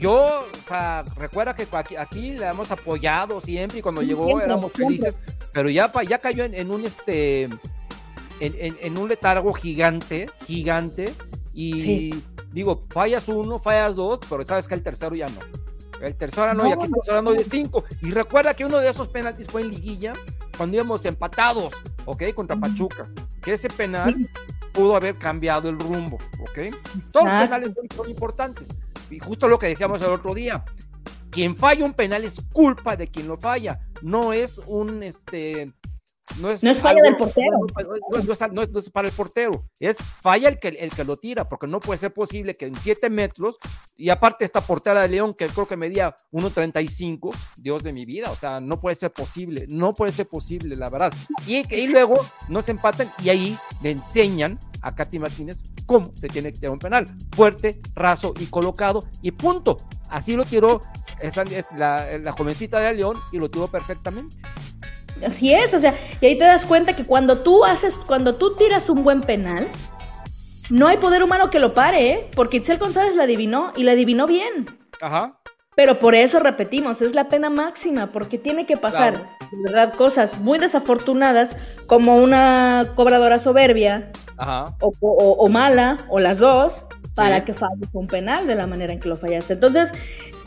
yo, 0.00 0.40
o 0.40 0.68
sea, 0.68 1.04
recuerda 1.16 1.54
que 1.54 1.66
aquí, 1.72 1.96
aquí 1.96 2.32
le 2.32 2.46
hemos 2.46 2.70
apoyado 2.70 3.40
siempre 3.40 3.78
y 3.78 3.82
cuando 3.82 4.02
llegó 4.02 4.40
éramos 4.40 4.72
felices. 4.72 5.18
pero 5.52 5.70
ya, 5.70 5.90
ya 6.02 6.18
cayó 6.18 6.44
en, 6.44 6.70
un 6.70 6.84
este 6.84 7.48
en, 8.40 8.98
un 8.98 9.08
letargo 9.08 9.52
gigante, 9.54 10.26
gigante, 10.46 11.12
y 11.52 12.14
digo, 12.52 12.82
fallas 12.90 13.28
uno, 13.28 13.58
fallas 13.58 13.96
dos, 13.96 14.20
pero 14.28 14.44
sabes 14.46 14.68
que 14.68 14.74
el 14.74 14.82
tercero 14.82 15.14
ya 15.14 15.26
no. 15.26 15.40
El 16.00 16.16
tercero 16.16 16.52
no, 16.54 16.66
y 16.66 16.72
aquí 16.72 16.84
estamos 16.84 17.08
hablando 17.08 17.32
de 17.32 17.44
cinco. 17.44 17.84
Y 18.02 18.10
recuerda 18.10 18.54
que 18.54 18.64
uno 18.64 18.78
de 18.78 18.90
esos 18.90 19.08
penaltis 19.08 19.46
fue 19.48 19.62
en 19.62 19.70
liguilla, 19.70 20.12
cuando 20.56 20.76
íbamos 20.76 21.04
empatados, 21.04 21.72
¿ok? 22.04 22.34
Contra 22.34 22.56
Pachuca. 22.56 23.08
Que 23.40 23.52
ese 23.52 23.68
penal 23.68 24.16
pudo 24.72 24.96
haber 24.96 25.16
cambiado 25.16 25.68
el 25.68 25.78
rumbo, 25.78 26.18
¿ok? 26.40 26.74
Todos 27.12 27.24
los 27.24 27.42
penales 27.42 27.72
son 27.94 28.10
importantes. 28.10 28.68
Y 29.14 29.18
justo 29.20 29.48
lo 29.48 29.58
que 29.58 29.68
decíamos 29.68 30.02
el 30.02 30.12
otro 30.12 30.34
día, 30.34 30.64
quien 31.30 31.56
falla 31.56 31.84
un 31.84 31.94
penal 31.94 32.24
es 32.24 32.40
culpa 32.52 32.96
de 32.96 33.08
quien 33.08 33.28
lo 33.28 33.38
falla, 33.38 33.80
no 34.02 34.32
es 34.32 34.58
un 34.66 35.02
este 35.02 35.72
no 36.40 36.50
es, 36.50 36.82
falla 36.82 37.02
del 37.02 37.16
portero. 37.16 37.58
No, 38.52 38.62
es, 38.62 38.90
para 38.90 39.06
el 39.06 39.14
portero, 39.14 39.68
es 39.78 39.96
falla 39.98 40.48
el 40.48 40.58
que, 40.58 40.68
el 40.68 40.90
que 40.90 41.04
lo 41.04 41.16
tira, 41.16 41.48
porque 41.48 41.66
no 41.66 41.80
puede 41.80 42.00
ser 42.00 42.12
posible 42.12 42.54
que 42.54 42.66
en 42.66 42.74
7 42.74 43.10
metros, 43.10 43.56
y 43.96 44.08
aparte 44.08 44.44
esta 44.44 44.60
portera 44.60 45.02
de 45.02 45.08
León, 45.08 45.34
que 45.34 45.46
creo 45.46 45.68
que 45.68 45.76
medía 45.76 46.16
1.35, 46.32 47.30
Dios 47.58 47.82
de 47.82 47.92
mi 47.92 48.04
vida, 48.04 48.30
o 48.30 48.34
sea, 48.34 48.60
no 48.60 48.80
puede 48.80 48.96
ser 48.96 49.12
posible, 49.12 49.66
no 49.68 49.94
puede 49.94 50.12
ser 50.12 50.26
posible, 50.26 50.74
la 50.76 50.88
verdad. 50.88 51.12
Y, 51.46 51.62
y 51.72 51.88
luego 51.88 52.16
no 52.48 52.62
se 52.62 52.72
empatan 52.72 53.10
y 53.22 53.28
ahí 53.28 53.58
le 53.82 53.92
enseñan 53.92 54.58
a 54.82 54.94
Katy 54.94 55.18
Martínez 55.18 55.62
cómo 55.86 56.12
se 56.14 56.28
tiene 56.28 56.52
que 56.52 56.60
tirar 56.60 56.72
un 56.72 56.78
penal, 56.78 57.06
fuerte, 57.34 57.80
raso 57.94 58.34
y 58.38 58.46
colocado, 58.46 59.04
y 59.22 59.30
punto. 59.30 59.76
Así 60.10 60.36
lo 60.36 60.44
tiró 60.44 60.80
la, 61.76 62.18
la 62.18 62.32
jovencita 62.32 62.80
de 62.80 62.94
León 62.94 63.18
y 63.32 63.38
lo 63.38 63.50
tiró 63.50 63.68
perfectamente. 63.68 64.36
Así 65.26 65.52
es, 65.54 65.72
o 65.74 65.78
sea, 65.78 65.94
y 66.20 66.26
ahí 66.26 66.36
te 66.36 66.44
das 66.44 66.64
cuenta 66.64 66.96
que 66.96 67.04
cuando 67.04 67.38
tú 67.40 67.64
haces, 67.64 67.98
cuando 67.98 68.34
tú 68.34 68.56
tiras 68.56 68.88
un 68.88 69.04
buen 69.04 69.20
penal, 69.20 69.68
no 70.70 70.86
hay 70.88 70.96
poder 70.96 71.22
humano 71.22 71.50
que 71.50 71.60
lo 71.60 71.72
pare, 71.72 72.10
¿eh? 72.10 72.30
Porque 72.34 72.56
Itzel 72.56 72.78
González 72.78 73.14
la 73.14 73.24
adivinó 73.24 73.72
y 73.76 73.84
la 73.84 73.92
adivinó 73.92 74.26
bien. 74.26 74.66
Ajá. 75.00 75.38
Pero 75.76 75.98
por 75.98 76.14
eso 76.14 76.38
repetimos, 76.38 77.02
es 77.02 77.14
la 77.14 77.28
pena 77.28 77.50
máxima, 77.50 78.12
porque 78.12 78.38
tiene 78.38 78.64
que 78.64 78.76
pasar, 78.76 79.14
verdad, 79.64 79.92
cosas 79.94 80.38
muy 80.38 80.58
desafortunadas, 80.58 81.56
como 81.86 82.16
una 82.16 82.92
cobradora 82.94 83.38
soberbia, 83.38 84.10
O, 84.80 85.48
mala, 85.48 85.98
o 86.08 86.20
las 86.20 86.38
dos, 86.38 86.84
para 87.14 87.44
que 87.44 87.54
falles 87.54 87.94
un 87.94 88.06
penal 88.06 88.46
de 88.46 88.54
la 88.54 88.66
manera 88.66 88.92
en 88.92 89.00
que 89.00 89.08
lo 89.08 89.16
fallaste. 89.16 89.54
Entonces, 89.54 89.92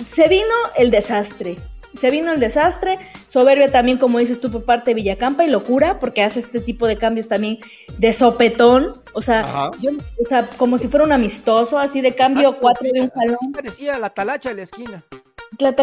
se 0.08 0.28
vino 0.28 0.56
el 0.78 0.92
desastre 0.92 1.56
se 1.98 2.10
vino 2.10 2.32
el 2.32 2.40
desastre, 2.40 3.00
soberbia 3.26 3.72
también, 3.72 3.98
como 3.98 4.20
dices 4.20 4.40
tú, 4.40 4.50
por 4.50 4.64
parte 4.64 4.92
de 4.92 4.96
Villacampa 4.96 5.44
y 5.44 5.50
locura, 5.50 6.00
porque 6.00 6.24
hace 6.24 6.40
este 6.40 6.62
tipo 6.62 6.88
de 6.88 6.98
cambios 6.98 7.28
también 7.28 7.60
de 7.98 8.14
sopetón, 8.14 8.92
o 9.14 9.22
sea, 9.22 9.72
yo, 9.82 9.92
o 9.92 10.24
sea 10.24 10.48
como 10.58 10.78
si 10.78 10.88
fuera 10.88 11.06
un 11.06 11.12
amistoso, 11.12 11.78
así 11.78 12.02
de 12.02 12.16
cambio 12.16 12.58
cuatro 12.60 12.88
de 12.94 13.02
un 13.02 13.10
jalón. 13.10 13.38
parecía 13.54 14.00
la 14.00 14.10
talacha 14.10 14.50
de 14.50 14.56
la 14.56 14.62
esquina. 14.64 15.04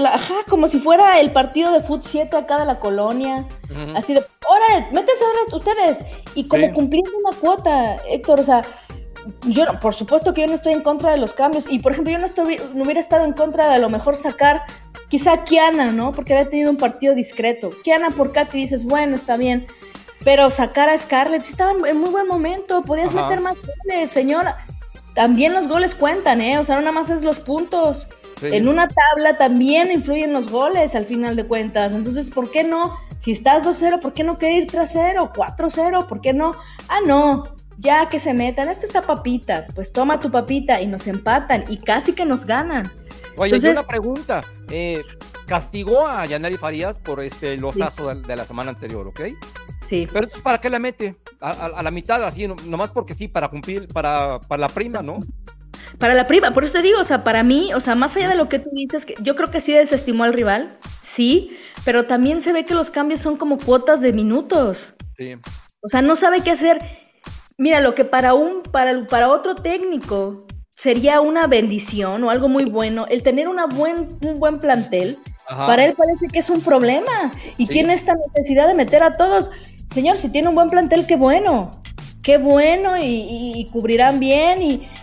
ajá, 0.06 0.34
como 0.48 0.68
si 0.68 0.78
fuera 0.78 1.20
el 1.20 1.32
partido 1.32 1.72
de 1.72 1.80
Foot 1.80 2.02
7 2.04 2.36
acá 2.36 2.58
de 2.58 2.64
la 2.64 2.78
colonia, 2.78 3.46
así 3.94 4.14
de, 4.14 4.24
órale, 4.48 4.86
métese 4.92 5.24
ustedes, 5.52 6.04
y 6.34 6.46
como 6.48 6.72
cumpliendo 6.72 7.10
una 7.18 7.36
cuota, 7.36 7.96
Héctor, 8.08 8.40
o 8.40 8.44
sea, 8.44 8.62
yo 9.46 9.64
por 9.80 9.94
supuesto 9.94 10.34
que 10.34 10.42
yo 10.42 10.46
no 10.46 10.54
estoy 10.54 10.72
en 10.72 10.82
contra 10.82 11.10
de 11.10 11.16
los 11.16 11.32
cambios 11.32 11.66
y 11.70 11.78
por 11.78 11.92
ejemplo 11.92 12.12
yo 12.12 12.18
no, 12.18 12.26
estoy, 12.26 12.60
no 12.74 12.84
hubiera 12.84 13.00
estado 13.00 13.24
en 13.24 13.32
contra 13.32 13.68
de 13.68 13.74
a 13.74 13.78
lo 13.78 13.90
mejor 13.90 14.16
sacar 14.16 14.62
quizá 15.08 15.44
Kiana, 15.44 15.92
¿no? 15.92 16.12
Porque 16.12 16.34
había 16.34 16.50
tenido 16.50 16.70
un 16.70 16.76
partido 16.76 17.14
discreto. 17.14 17.70
Kiana 17.84 18.10
por 18.10 18.32
Katy 18.32 18.58
dices, 18.58 18.84
bueno, 18.84 19.14
está 19.14 19.36
bien. 19.36 19.66
Pero 20.24 20.50
sacar 20.50 20.88
a 20.88 20.98
Scarlett, 20.98 21.42
sí 21.42 21.50
estaba 21.50 21.72
en 21.72 21.98
muy 21.98 22.10
buen 22.10 22.26
momento, 22.26 22.82
podías 22.82 23.12
meter 23.12 23.40
más 23.40 23.58
goles, 23.60 24.10
señora. 24.10 24.56
También 25.14 25.52
los 25.52 25.68
goles 25.68 25.94
cuentan, 25.94 26.40
¿eh? 26.40 26.58
O 26.58 26.64
sea, 26.64 26.76
no 26.76 26.82
nada 26.82 26.92
más 26.92 27.10
es 27.10 27.22
los 27.22 27.38
puntos. 27.40 28.08
En 28.42 28.66
una 28.66 28.88
tabla 28.88 29.38
también 29.38 29.92
influyen 29.92 30.32
los 30.32 30.50
goles 30.50 30.94
al 30.94 31.04
final 31.04 31.36
de 31.36 31.46
cuentas. 31.46 31.94
Entonces, 31.94 32.30
¿por 32.30 32.50
qué 32.50 32.64
no? 32.64 32.96
Si 33.18 33.30
estás 33.30 33.64
2-0, 33.64 34.00
¿por 34.00 34.12
qué 34.12 34.24
no 34.24 34.38
querer 34.38 34.64
ir 34.64 34.66
3-0? 34.66 35.32
4-0, 35.32 36.06
¿por 36.08 36.20
qué 36.20 36.32
no? 36.32 36.50
Ah, 36.88 36.98
no, 37.06 37.44
ya 37.78 38.08
que 38.08 38.20
se 38.20 38.34
metan, 38.34 38.68
esta 38.68 38.86
está 38.86 39.02
papita, 39.02 39.66
pues 39.74 39.92
toma 39.92 40.18
tu 40.18 40.30
papita 40.30 40.80
y 40.80 40.86
nos 40.86 41.06
empatan 41.06 41.64
y 41.68 41.78
casi 41.78 42.12
que 42.12 42.24
nos 42.24 42.44
ganan. 42.44 42.90
Oye, 43.36 43.54
hay 43.54 43.66
una 43.70 43.86
pregunta. 43.86 44.40
Eh, 44.70 45.02
castigó 45.46 46.06
a 46.06 46.24
Yanari 46.26 46.56
Farías 46.56 46.98
por 46.98 47.22
este 47.22 47.56
losazo 47.58 48.14
de, 48.14 48.36
la 48.36 48.44
semana 48.44 48.70
anterior, 48.70 49.06
¿ok? 49.08 49.20
Sí. 49.82 50.08
Pero 50.10 50.28
¿para 50.42 50.58
qué 50.58 50.70
la 50.70 50.78
mete? 50.78 51.16
A, 51.40 51.82
la 51.82 51.90
mitad, 51.90 52.22
así, 52.24 52.46
nomás 52.46 52.90
porque 52.90 53.14
sí, 53.14 53.28
para 53.28 53.48
cumplir, 53.48 53.88
para, 53.88 54.40
para 54.40 54.60
la 54.62 54.68
prima, 54.68 55.02
¿no? 55.02 55.18
Para 55.98 56.14
la 56.14 56.24
prima, 56.24 56.50
por 56.50 56.64
eso 56.64 56.72
te 56.72 56.82
digo, 56.82 57.00
o 57.00 57.04
sea, 57.04 57.22
para 57.22 57.42
mí, 57.42 57.72
o 57.74 57.80
sea, 57.80 57.94
más 57.94 58.16
allá 58.16 58.28
de 58.30 58.34
lo 58.34 58.48
que 58.48 58.58
tú 58.58 58.70
dices, 58.72 59.04
que 59.04 59.14
yo 59.20 59.36
creo 59.36 59.50
que 59.50 59.60
sí 59.60 59.72
desestimó 59.72 60.24
al 60.24 60.32
rival, 60.32 60.76
sí, 61.02 61.56
pero 61.84 62.06
también 62.06 62.40
se 62.40 62.52
ve 62.52 62.64
que 62.64 62.74
los 62.74 62.90
cambios 62.90 63.20
son 63.20 63.36
como 63.36 63.58
cuotas 63.58 64.00
de 64.00 64.12
minutos. 64.12 64.94
Sí. 65.16 65.36
O 65.80 65.88
sea, 65.88 66.02
no 66.02 66.16
sabe 66.16 66.40
qué 66.40 66.50
hacer. 66.50 66.78
Mira, 67.56 67.80
lo 67.80 67.94
que 67.94 68.04
para 68.04 68.34
un, 68.34 68.62
para, 68.62 69.06
para 69.06 69.30
otro 69.30 69.54
técnico 69.54 70.44
sería 70.70 71.20
una 71.20 71.46
bendición 71.46 72.24
o 72.24 72.30
algo 72.30 72.48
muy 72.48 72.64
bueno 72.64 73.06
el 73.08 73.22
tener 73.22 73.48
una 73.48 73.66
buen, 73.66 74.08
un 74.22 74.40
buen 74.40 74.58
plantel. 74.58 75.18
Para 75.48 75.84
él 75.84 75.94
parece 75.96 76.26
que 76.28 76.38
es 76.38 76.48
un 76.48 76.62
problema 76.62 77.30
y 77.58 77.66
tiene 77.66 77.92
esta 77.92 78.14
necesidad 78.14 78.66
de 78.66 78.74
meter 78.74 79.02
a 79.02 79.12
todos. 79.12 79.50
Señor, 79.92 80.16
si 80.16 80.30
tiene 80.30 80.48
un 80.48 80.54
buen 80.54 80.68
plantel, 80.68 81.06
qué 81.06 81.16
bueno, 81.16 81.70
qué 82.22 82.38
bueno 82.38 82.94
y, 82.98 83.68
cubrirán 83.70 84.18
bien 84.18 84.58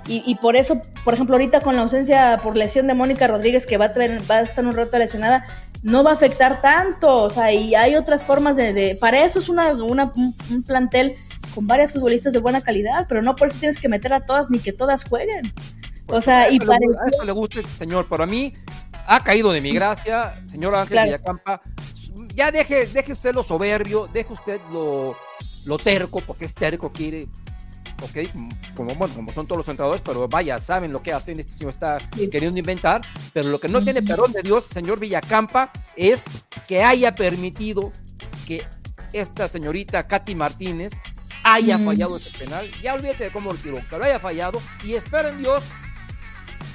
y, 0.08 0.36
por 0.42 0.56
eso, 0.56 0.82
por 1.06 1.14
ejemplo, 1.14 1.36
ahorita 1.36 1.62
con 1.62 1.76
la 1.76 1.84
ausencia 1.84 2.38
por 2.44 2.58
lesión 2.58 2.88
de 2.88 2.96
Mónica 2.96 3.28
Rodríguez 3.28 3.66
que 3.66 3.78
va 3.78 3.86
a, 3.86 3.92
va 4.30 4.38
a 4.38 4.42
estar 4.42 4.66
un 4.66 4.76
rato 4.76 4.98
lesionada, 4.98 5.46
no 5.84 6.04
va 6.04 6.12
a 6.12 6.16
afectar 6.16 6.60
tanto, 6.62 7.14
o 7.24 7.30
sea, 7.30 7.54
y 7.54 7.76
hay 7.76 7.96
otras 7.96 8.26
formas 8.26 8.56
de, 8.56 8.98
para 9.00 9.24
eso 9.24 9.40
es 9.40 9.48
una, 9.48 9.72
un 9.74 10.64
plantel 10.66 11.14
con 11.54 11.68
varias 11.68 11.94
futbolistas 11.94 12.34
de 12.34 12.40
buena 12.40 12.62
calidad, 12.62 13.06
pero 13.08 13.22
no 13.22 13.36
por 13.36 13.48
eso 13.48 13.58
tienes 13.60 13.80
que 13.80 13.90
meter 13.90 14.14
a 14.14 14.26
todas 14.26 14.50
ni 14.50 14.60
que 14.60 14.74
todas 14.74 15.04
jueguen. 15.04 15.46
o 15.48 16.08
pues, 16.08 16.26
sea, 16.26 16.52
y 16.52 16.60
para 16.60 16.80
eso 17.08 17.24
le 17.24 17.32
gusta 17.32 17.60
este 17.60 17.72
señor, 17.72 18.08
pero 18.10 18.24
a 18.24 18.28
mí 18.28 18.54
ha 19.08 19.24
caído 19.24 19.52
de 19.52 19.62
mi 19.62 19.72
gracia, 19.72 20.34
señor 20.48 20.76
Ángel 20.76 21.00
Villacampa. 21.04 21.62
Ya 22.36 22.52
deje, 22.52 22.86
deje 22.88 23.14
usted 23.14 23.36
lo 23.36 23.44
soberbio, 23.44 24.08
deje 24.08 24.34
usted 24.34 24.60
lo, 24.72 25.16
lo 25.66 25.78
terco, 25.78 26.20
porque 26.26 26.46
es 26.46 26.54
terco, 26.54 26.92
quiere 26.92 27.28
ok, 28.02 28.28
como, 28.76 28.94
bueno, 28.96 29.14
como 29.14 29.32
son 29.32 29.48
todos 29.48 29.60
los 29.60 29.68
entrenadores, 29.68 30.02
pero 30.04 30.28
vaya, 30.28 30.58
saben 30.58 30.92
lo 30.92 31.02
que 31.02 31.14
hacen, 31.14 31.40
este 31.40 31.54
señor 31.54 31.72
está 31.72 31.98
queriendo 32.32 32.58
inventar, 32.58 33.02
pero 33.34 33.50
lo 33.50 33.60
que 33.60 33.68
no 33.68 33.84
tiene 33.84 34.02
perdón 34.02 34.32
de 34.32 34.42
Dios, 34.42 34.66
señor 34.66 35.00
Villacampa, 35.00 35.72
es 35.96 36.22
que 36.68 36.84
haya 36.84 37.14
permitido 37.16 37.92
que 38.48 38.64
esta 39.14 39.48
señorita 39.48 40.04
Katy 40.04 40.36
Martínez 40.36 40.94
haya 41.44 41.78
fallado 41.80 42.18
ese 42.18 42.38
penal. 42.38 42.70
Ya 42.82 42.94
olvídate 42.94 43.26
de 43.26 43.32
cómo 43.32 43.52
lo 43.52 43.58
tiró, 43.58 43.78
que 43.90 43.98
lo 43.98 44.04
haya 44.04 44.20
fallado 44.20 44.62
y 44.84 44.94
esperen 44.94 45.38
Dios, 45.38 45.64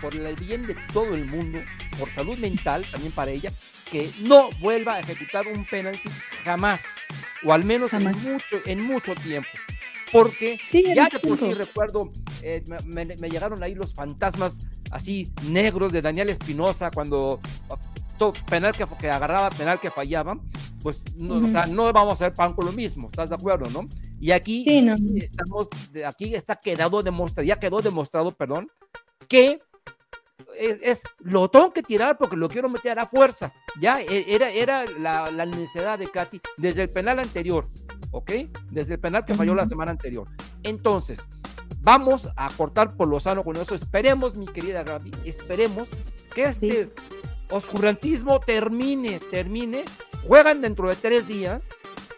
por 0.01 0.15
el 0.15 0.35
bien 0.37 0.67
de 0.67 0.75
todo 0.93 1.15
el 1.15 1.25
mundo, 1.27 1.59
por 1.99 2.13
salud 2.15 2.37
mental 2.39 2.85
también 2.91 3.13
para 3.13 3.31
ella, 3.31 3.51
que 3.91 4.11
no 4.21 4.51
vuelva 4.61 4.95
a 4.95 5.01
ejecutar 5.01 5.47
un 5.47 5.65
penalti 5.65 6.09
jamás, 6.45 6.83
o 7.45 7.53
al 7.53 7.65
menos 7.65 7.93
en 7.93 8.05
mucho, 8.05 8.57
en 8.65 8.83
mucho 8.83 9.15
tiempo. 9.15 9.49
Porque 10.13 10.59
ya 10.95 11.09
de 11.09 11.19
por 11.19 11.39
sí 11.39 11.53
recuerdo, 11.53 12.13
eh, 12.43 12.63
me, 12.87 13.05
llegaron 13.29 13.63
ahí 13.63 13.75
los 13.75 13.93
fantasmas 13.93 14.59
así 14.93 15.29
negros 15.49 15.93
de 15.93 16.01
Daniel 16.01 16.31
Espinosa 16.31 16.91
cuando 16.93 17.41
todo, 18.17 18.33
penal 18.49 18.73
que, 18.73 18.85
que 18.99 19.11
agarraba, 19.11 19.51
penal 19.51 19.79
que 19.79 19.91
fallaba, 19.91 20.39
pues 20.83 21.03
no, 21.17 21.39
o 21.39 21.47
sea, 21.47 21.67
no 21.67 21.93
vamos 21.93 22.13
a 22.13 22.15
hacer 22.15 22.35
pan 22.35 22.55
con 22.55 22.67
lo 22.67 22.73
mismo, 22.73 23.09
¿estás 23.11 23.31
de 23.31 23.37
acuerdo, 23.37 23.71
no? 23.71 23.89
Y 24.21 24.31
aquí 24.31 24.65
estamos, 25.17 25.69
aquí 26.07 26.35
está 26.35 26.57
quedado 26.57 27.03
demostrado, 27.03 27.47
ya 27.47 27.59
quedó 27.59 27.81
demostrado, 27.81 28.33
perdón, 28.33 28.71
que 29.29 29.61
es, 30.59 31.03
lo 31.21 31.49
tengo 31.51 31.73
que 31.73 31.83
tirar 31.83 32.17
porque 32.19 32.37
lo 32.37 32.49
quiero 32.49 32.69
meter 32.69 32.99
a 32.99 33.07
fuerza. 33.07 33.53
Ya 33.81 34.01
e, 34.01 34.35
era, 34.35 34.51
era 34.51 34.85
la, 34.99 35.31
la 35.31 35.47
necesidad 35.47 35.99
de 35.99 36.11
Katy 36.11 36.41
desde 36.57 36.83
el 36.83 36.91
penal 36.91 37.19
anterior, 37.19 37.69
¿ok? 38.11 38.33
Desde 38.71 38.95
el 38.95 39.01
penal 39.01 39.25
que 39.25 39.35
falló 39.35 39.55
la 39.55 39.67
semana 39.67 39.91
anterior. 39.91 40.29
Entonces, 40.63 41.29
vamos 41.81 42.31
a 42.37 42.51
cortar 42.51 42.97
por 42.97 43.09
lo 43.09 43.21
sano 43.21 43.45
con 43.45 43.57
eso. 43.57 43.75
Esperemos, 43.75 44.37
mi 44.39 44.47
querida 44.47 44.83
Gaby, 44.83 45.13
esperemos 45.25 45.89
que 46.35 46.43
este 46.43 46.91
oscurantismo 47.51 48.41
termine, 48.41 49.21
termine. 49.31 49.85
Juegan 50.27 50.61
dentro 50.61 50.89
de 50.89 50.97
tres 50.97 51.29
días 51.29 51.69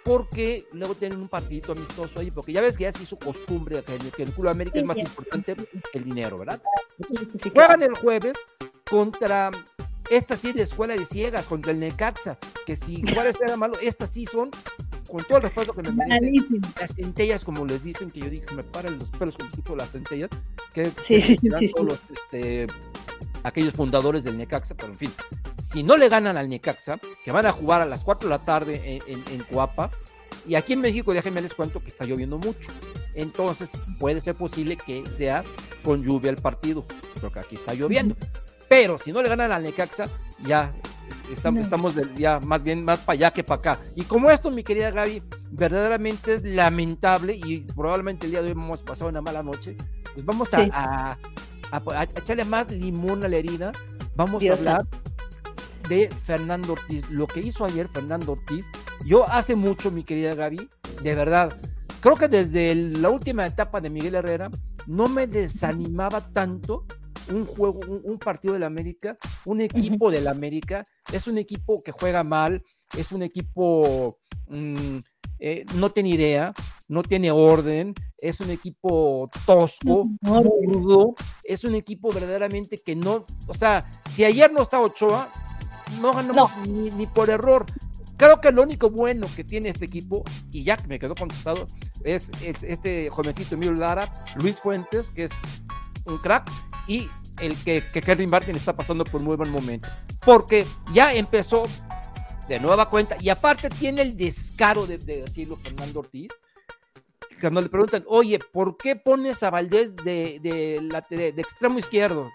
porque 0.05 0.67
luego 0.73 0.95
tienen 0.95 1.21
un 1.21 1.29
partidito 1.29 1.73
amistoso 1.73 2.21
ahí, 2.21 2.31
porque 2.31 2.53
ya 2.53 2.63
ves 2.63 2.79
que 2.79 2.85
ya 2.85 2.93
se 2.93 3.03
hizo 3.03 3.19
costumbre 3.19 3.83
que, 3.85 4.23
el 4.23 4.33
Club 4.33 4.49
América 4.49 4.79
es 4.79 4.85
más 4.87 4.97
importante 4.97 5.55
que 5.55 5.99
el 5.99 6.05
dinero, 6.05 6.39
¿verdad? 6.39 6.63
Juegan 7.53 7.83
el 7.83 7.95
jueves 7.95 8.35
contra 8.89 9.51
esta 10.09 10.37
sí 10.37 10.53
de 10.53 10.63
escuela 10.63 10.95
de 10.95 11.05
ciegas, 11.05 11.47
contra 11.47 11.73
el 11.73 11.81
Necaxa, 11.81 12.39
que 12.65 12.77
si 12.77 13.03
Juárez 13.15 13.37
era 13.45 13.57
malo, 13.59 13.75
estas 13.83 14.11
sí 14.11 14.25
son 14.25 14.51
con 15.11 15.25
todo 15.25 15.39
el 15.39 15.43
respeto 15.45 15.73
que 15.73 15.83
me 15.83 16.07
merecen, 16.07 16.61
las 16.79 16.95
centellas, 16.95 17.45
como 17.45 17.65
les 17.65 17.83
dicen, 17.83 18.11
que 18.11 18.21
yo 18.21 18.31
dije, 18.31 18.47
se 18.47 18.55
me 18.55 18.63
paran 18.63 18.99
los 18.99 19.11
pelos 19.11 19.37
cuando 19.37 19.57
escucho 19.57 19.77
las 19.77 19.93
centellas, 19.93 20.31
que, 20.73 20.87
sí, 20.87 21.21
sí, 21.21 21.37
sí, 21.37 21.71
todos 21.71 21.87
los, 21.87 22.01
este, 22.13 22.67
aquellos 23.43 23.75
fundadores 23.75 24.25
del 24.25 24.37
Necaxa, 24.37 24.75
pero 24.75 24.93
en 24.93 24.99
fin, 24.99 25.11
si 25.61 25.83
no 25.83 25.97
le 25.97 26.09
ganan 26.09 26.37
al 26.37 26.49
Necaxa, 26.49 26.99
que 27.25 27.33
van 27.33 27.47
a 27.47 27.53
jugar 27.53 27.81
a 27.81 27.87
las 27.87 28.05
4 28.05 28.29
de 28.29 28.35
la 28.35 28.45
tarde 28.45 29.01
en, 29.07 29.23
en, 29.31 29.43
Coapa, 29.45 29.91
y 30.47 30.55
aquí 30.55 30.73
en 30.73 30.81
México, 30.81 31.13
déjenme 31.13 31.43
les 31.43 31.55
cuento 31.55 31.81
que 31.81 31.89
está 31.89 32.05
lloviendo 32.05 32.39
mucho. 32.39 32.71
Entonces, 33.15 33.71
puede 33.99 34.21
ser 34.21 34.35
posible 34.35 34.77
que 34.77 35.05
sea 35.07 35.45
con 35.83 36.03
lluvia 36.03 36.31
el 36.31 36.37
partido, 36.37 36.87
porque 37.21 37.41
aquí 37.41 37.57
está 37.57 37.75
lloviendo. 37.75 38.17
Pero 38.69 38.99
si 38.99 39.13
no 39.13 39.23
le 39.23 39.29
ganan 39.29 39.53
al 39.53 39.63
Necaxa, 39.63 40.07
ya 40.45 40.73
estamos, 41.33 41.61
estamos 41.61 41.95
ya 42.15 42.41
más 42.41 42.63
bien 42.63 42.85
más 42.85 43.01
para 43.01 43.15
allá 43.15 43.31
que 43.31 43.45
para 43.45 43.59
acá. 43.59 43.81
Y 43.95 44.05
como 44.05 44.31
esto, 44.31 44.51
mi 44.51 44.63
querida 44.63 44.91
Gaby, 44.91 45.23
verdaderamente 45.51 46.35
es 46.35 46.43
lamentable 46.45 47.35
y 47.35 47.61
probablemente 47.61 48.27
el 48.27 48.33
día 48.33 48.41
de 48.41 48.47
hoy 48.47 48.53
hemos 48.53 48.83
pasado 48.83 49.11
una 49.11 49.21
mala 49.21 49.43
noche, 49.43 49.77
pues 50.15 50.25
vamos 50.25 50.53
a, 50.55 50.69
a, 50.73 51.19
echarle 52.17 52.45
más 52.45 52.71
limón 52.71 53.25
a 53.25 53.29
la 53.29 53.37
herida. 53.37 53.73
Vamos 54.15 54.43
a 54.45 54.53
hablar 54.53 54.87
de 55.89 56.09
Fernando 56.25 56.75
Ortiz. 56.75 57.09
Lo 57.11 57.27
que 57.27 57.41
hizo 57.41 57.65
ayer 57.65 57.89
Fernando 57.89 58.33
Ortiz, 58.33 58.67
yo 59.07 59.29
hace 59.29 59.55
mucho, 59.55 59.91
mi 59.91 60.05
querida 60.05 60.35
Gaby, 60.35 60.69
de 61.03 61.15
verdad, 61.15 61.57
creo 62.01 62.17
que 62.17 62.29
desde 62.29 62.75
la 62.75 63.11
última 63.11 63.47
etapa 63.47 63.81
de 63.81 63.91
Miguel 63.91 64.17
Herrera, 64.17 64.51
no 64.87 65.07
me 65.07 65.27
desanimaba 65.27 66.33
tanto 66.33 66.85
un 67.31 67.45
juego, 67.45 67.81
un, 68.05 68.19
partido 68.19 68.55
del 68.55 68.65
América, 68.65 69.19
un 69.45 69.61
equipo 69.61 70.11
del 70.11 70.29
América, 70.29 70.83
es 71.13 71.27
un 71.27 71.37
equipo 71.37 71.83
que 71.83 71.93
juega 71.93 72.25
mal, 72.25 72.63
es 72.97 73.13
un 73.13 73.23
equipo 73.23 74.17
mm, 74.49 74.99
eh, 75.39 75.65
no 75.75 75.91
tiene 75.91 76.11
idea, 76.11 76.53
no 76.89 77.03
tiene 77.03 77.31
orden, 77.31 77.95
es 78.19 78.41
un 78.41 78.51
equipo 78.51 79.31
tosco, 79.45 80.03
es 81.45 81.65
un 81.65 81.75
equipo 81.75 82.11
verdaderamente 82.11 82.79
que 82.79 82.97
no, 82.97 83.27
o 83.47 83.55
sea, 83.55 83.89
si 84.15 84.25
ayer 84.25 84.51
no 84.53 84.63
está 84.63 84.81
Ochoa, 84.81 85.29
no 86.01 86.13
ganamos 86.13 86.51
Ni, 86.67 87.07
por 87.07 87.31
error. 87.31 87.65
Creo 88.17 88.41
que 88.41 88.51
lo 88.51 88.63
único 88.63 88.91
bueno 88.91 89.27
que 89.37 89.45
tiene 89.45 89.69
este 89.69 89.85
equipo, 89.85 90.25
y 90.51 90.65
ya 90.65 90.77
que 90.77 90.89
me 90.89 90.99
quedó 90.99 91.15
contestado, 91.15 91.67
es, 92.03 92.31
este 92.43 93.11
jovencito 93.11 93.55
Emilio 93.55 93.75
Lara, 93.75 94.13
Luis 94.37 94.57
Fuentes, 94.57 95.11
que 95.11 95.25
es 95.25 95.33
un 96.07 96.19
crack, 96.19 96.51
y 96.89 97.07
el 97.41 97.55
que, 97.63 97.83
que 97.93 98.01
Kevin 98.01 98.29
Martin 98.29 98.57
está 98.57 98.75
pasando 98.75 99.05
por 99.05 99.23
muy 99.23 99.37
buen 99.37 99.51
momento. 99.51 99.89
Porque 100.25 100.67
ya 100.93 101.15
empezó 101.15 101.63
de 102.49 102.59
nueva 102.59 102.89
cuenta, 102.89 103.17
y 103.21 103.29
aparte 103.29 103.69
tiene 103.71 104.03
el 104.03 104.17
descaro 104.17 104.87
de, 104.87 104.99
decirlo 104.99 105.57
Fernando 105.57 106.01
Ortiz, 106.01 106.33
cuando 107.41 107.61
le 107.61 107.69
preguntan, 107.69 108.05
oye, 108.07 108.39
¿por 108.53 108.77
qué 108.77 108.97
pones 108.97 109.43
a 109.43 109.51
Valdés 109.51 109.97
de, 109.97 110.39
de, 110.43 111.35
extremo 111.37 111.79
izquierdo? 111.79 112.31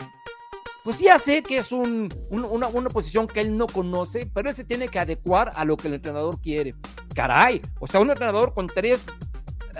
Pues 0.83 0.99
ya 0.99 1.17
sé 1.17 1.43
que 1.43 1.57
es 1.57 1.71
una, 1.71 2.09
una, 2.29 2.89
posición 2.89 3.27
que 3.27 3.39
él 3.39 3.57
no 3.57 3.67
conoce, 3.67 4.29
pero 4.33 4.49
él 4.49 4.55
se 4.55 4.65
tiene 4.65 4.89
que 4.89 4.99
adecuar 4.99 5.51
a 5.55 5.63
lo 5.63 5.77
que 5.77 5.87
el 5.87 5.93
entrenador 5.93 6.41
quiere. 6.41 6.75
Caray, 7.15 7.61
o 7.79 7.87
sea, 7.87 8.01
un 8.01 8.09
entrenador 8.09 8.53
con 8.53 8.67
tres 8.67 9.07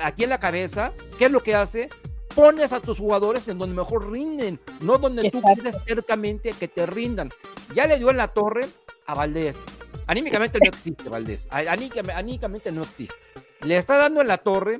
aquí 0.02 0.24
en 0.24 0.30
la 0.30 0.40
cabeza, 0.40 0.94
¿qué 1.18 1.26
es 1.26 1.32
lo 1.32 1.44
que 1.44 1.56
hace? 1.56 1.90
Pones 2.34 2.72
a 2.72 2.80
tus 2.80 2.98
jugadores 2.98 3.48
en 3.48 3.60
donde 3.60 3.76
mejor 3.76 4.12
rinden, 4.12 4.60
no 4.82 4.98
donde 4.98 5.30
tú 5.30 5.42
quieres 5.42 5.76
cercamente 5.86 6.52
que 6.52 6.68
te 6.68 6.86
rindan. 6.86 7.30
Ya 7.76 7.86
le 7.86 8.00
dio 8.00 8.10
en 8.10 8.18
la 8.18 8.30
torre 8.30 8.62
a 9.06 9.14
Valdés. 9.14 9.58
Anímicamente 10.08 10.58
no 10.62 10.70
existe, 10.70 11.10
Valdés. 11.10 11.48
Anímicamente 11.52 12.72
no 12.72 12.84
existe. 12.84 13.16
Le 13.62 13.78
está 13.78 13.98
dando 13.98 14.22
en 14.22 14.28
la 14.28 14.38
torre 14.38 14.80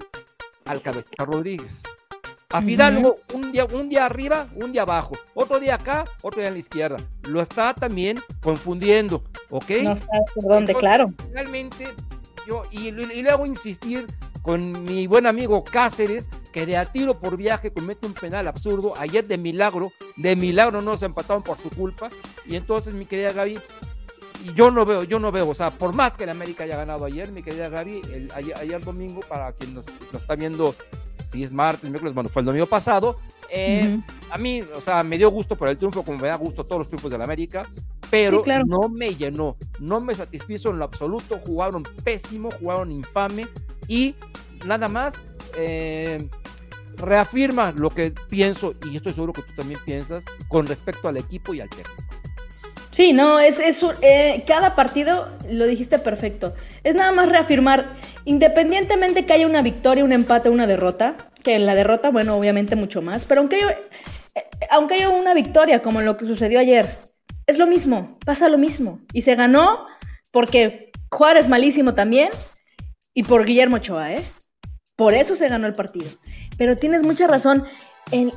al 0.66 0.82
Cabecita 0.82 1.26
Rodríguez. 1.26 1.84
A 2.54 2.62
Fidalgo, 2.62 3.18
un 3.34 3.52
día, 3.52 3.66
un 3.66 3.90
día 3.90 4.06
arriba, 4.06 4.48
un 4.56 4.72
día 4.72 4.84
abajo. 4.84 5.14
Otro 5.34 5.60
día 5.60 5.74
acá, 5.74 6.06
otro 6.22 6.40
día 6.40 6.50
en 6.50 6.54
la 6.54 6.60
izquierda. 6.60 6.98
Lo 7.28 7.42
está 7.42 7.74
también 7.74 8.20
confundiendo, 8.44 9.24
¿ok? 9.50 9.72
No 9.82 9.98
sé 9.98 10.06
por 10.36 10.54
dónde, 10.54 10.76
claro. 10.76 11.12
Realmente, 11.32 11.88
yo, 12.48 12.62
y, 12.70 12.90
y, 12.90 12.92
le 12.92 13.30
hago 13.32 13.48
insistir 13.48 14.06
con 14.44 14.84
mi 14.84 15.08
buen 15.08 15.26
amigo 15.26 15.64
Cáceres, 15.64 16.30
que 16.52 16.68
de 16.68 16.78
a 16.78 16.86
tiro 16.86 17.20
por 17.20 17.38
viaje 17.38 17.74
comete 17.74 18.06
un 18.06 18.14
penal 18.14 18.48
absurdo. 18.48 18.94
Ayer 19.00 19.26
de 19.26 19.40
milagro, 19.40 19.92
de 20.16 20.36
milagro 20.36 20.84
no 20.84 20.96
se 20.96 21.06
empataron 21.06 21.42
por 21.42 21.58
su 21.58 21.72
culpa. 21.72 22.12
Y 22.46 22.56
entonces, 22.56 22.94
mi 22.94 23.06
querida 23.06 23.34
Gaby, 23.34 23.58
y 24.44 24.54
yo 24.54 24.72
no 24.72 24.86
veo, 24.86 25.04
yo 25.04 25.20
no 25.20 25.32
veo, 25.32 25.50
o 25.50 25.56
sea, 25.56 25.72
por 25.72 25.96
más 25.96 26.18
que 26.18 26.26
el 26.26 26.30
América 26.30 26.66
haya 26.66 26.76
ganado 26.76 27.06
ayer, 27.06 27.32
mi 27.32 27.42
querida 27.42 27.70
Gaby, 27.70 28.02
el, 28.12 28.30
ayer, 28.34 28.84
domingo, 28.84 29.22
para 29.22 29.54
quien 29.54 29.74
nos, 29.74 29.86
está 29.88 30.36
viendo, 30.36 30.76
si 31.32 31.44
es 31.44 31.52
martes, 31.52 31.90
miércoles, 31.90 32.14
bueno, 32.14 32.30
fue 32.30 32.42
el 32.42 32.48
domingo 32.48 32.66
pasado, 32.66 33.18
eh, 33.50 34.00
a 34.30 34.38
mí, 34.38 34.62
o 34.62 34.82
sea, 34.82 35.04
me 35.04 35.18
dio 35.18 35.30
gusto 35.30 35.56
por 35.56 35.70
el 35.70 35.78
triunfo, 35.78 36.04
como 36.04 36.18
me 36.18 36.28
da 36.28 36.36
gusto 36.36 36.66
todos 36.66 36.80
los 36.80 36.88
triunfos 36.88 37.10
del 37.10 37.22
América, 37.22 37.70
pero 38.10 38.44
no 38.66 38.90
me 38.90 39.16
llenó, 39.16 39.56
no 39.80 40.02
me 40.02 40.14
satisfizo 40.14 40.72
en 40.72 40.80
lo 40.80 40.86
absoluto, 40.86 41.40
jugaron 41.40 41.84
pésimo, 42.04 42.50
jugaron 42.52 42.92
infame 42.92 43.48
y 43.88 44.16
nada 44.66 44.88
más 44.88 45.16
eh, 45.58 46.30
reafirma 46.98 47.72
lo 47.72 47.90
que 47.90 48.14
pienso 48.30 48.76
y 48.86 48.98
estoy 48.98 49.14
seguro 49.14 49.34
que 49.34 49.42
tú 49.42 49.54
también 49.56 49.80
piensas 49.86 50.26
con 50.48 50.68
respecto 50.68 51.08
al 51.08 51.18
equipo 51.18 51.54
y 51.54 51.62
al 51.62 51.70
técnico. 51.70 52.13
Sí, 52.94 53.12
no, 53.12 53.40
es, 53.40 53.58
es 53.58 53.84
eh, 54.02 54.44
cada 54.46 54.76
partido, 54.76 55.28
lo 55.50 55.66
dijiste 55.66 55.98
perfecto, 55.98 56.54
es 56.84 56.94
nada 56.94 57.12
más 57.12 57.28
reafirmar, 57.28 57.96
independientemente 58.24 59.26
que 59.26 59.34
haya 59.34 59.48
una 59.48 59.64
victoria, 59.64 60.06
un 60.06 60.14
empate, 60.14 60.52
una 60.52 60.68
derrota, 60.68 61.18
que 61.44 61.56
en 61.56 61.66
la 61.66 61.74
derrota, 61.74 62.12
bueno, 62.12 62.36
obviamente 62.38 62.76
mucho 62.76 63.02
más, 63.02 63.26
pero 63.26 63.42
aunque 63.42 63.56
haya, 63.56 63.72
eh, 64.36 64.46
aunque 64.70 64.94
haya 64.94 65.10
una 65.10 65.34
victoria 65.34 65.82
como 65.82 66.02
lo 66.02 66.16
que 66.16 66.28
sucedió 66.28 66.60
ayer, 66.60 66.86
es 67.48 67.58
lo 67.58 67.66
mismo, 67.66 68.20
pasa 68.24 68.48
lo 68.48 68.60
mismo, 68.60 69.02
y 69.12 69.24
se 69.24 69.34
ganó 69.34 69.88
porque 70.32 70.92
Juárez 71.10 71.50
malísimo 71.50 71.96
también, 71.96 72.30
y 73.16 73.24
por 73.24 73.44
Guillermo 73.44 73.78
Ochoa, 73.78 74.14
¿eh? 74.14 74.24
Por 74.96 75.16
eso 75.16 75.34
se 75.34 75.48
ganó 75.48 75.66
el 75.66 75.74
partido. 75.74 76.10
Pero 76.58 76.76
tienes 76.76 77.04
mucha 77.04 77.28
razón, 77.28 77.66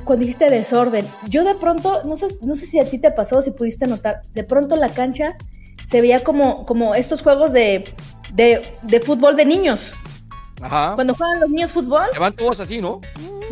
cuando 0.03 0.25
dijiste 0.25 0.49
desorden, 0.49 1.05
yo 1.29 1.43
de 1.43 1.53
pronto, 1.55 2.01
no 2.03 2.15
sé, 2.15 2.27
no 2.41 2.55
sé 2.55 2.65
si 2.65 2.79
a 2.79 2.89
ti 2.89 2.97
te 2.99 3.11
pasó, 3.11 3.41
si 3.41 3.51
pudiste 3.51 3.85
notar, 3.85 4.21
de 4.33 4.43
pronto 4.43 4.75
la 4.75 4.89
cancha 4.89 5.37
se 5.85 6.01
veía 6.01 6.23
como, 6.23 6.65
como 6.65 6.95
estos 6.95 7.21
juegos 7.21 7.53
de, 7.53 7.83
de, 8.33 8.99
fútbol 9.05 9.35
de 9.35 9.45
niños. 9.45 9.93
Ajá. 10.61 10.93
Cuando 10.95 11.13
juegan 11.13 11.39
los 11.39 11.49
niños 11.49 11.71
fútbol. 11.71 12.03
Que 12.11 12.19
van 12.19 12.33
todos 12.33 12.59
así, 12.59 12.81
¿no? 12.81 12.99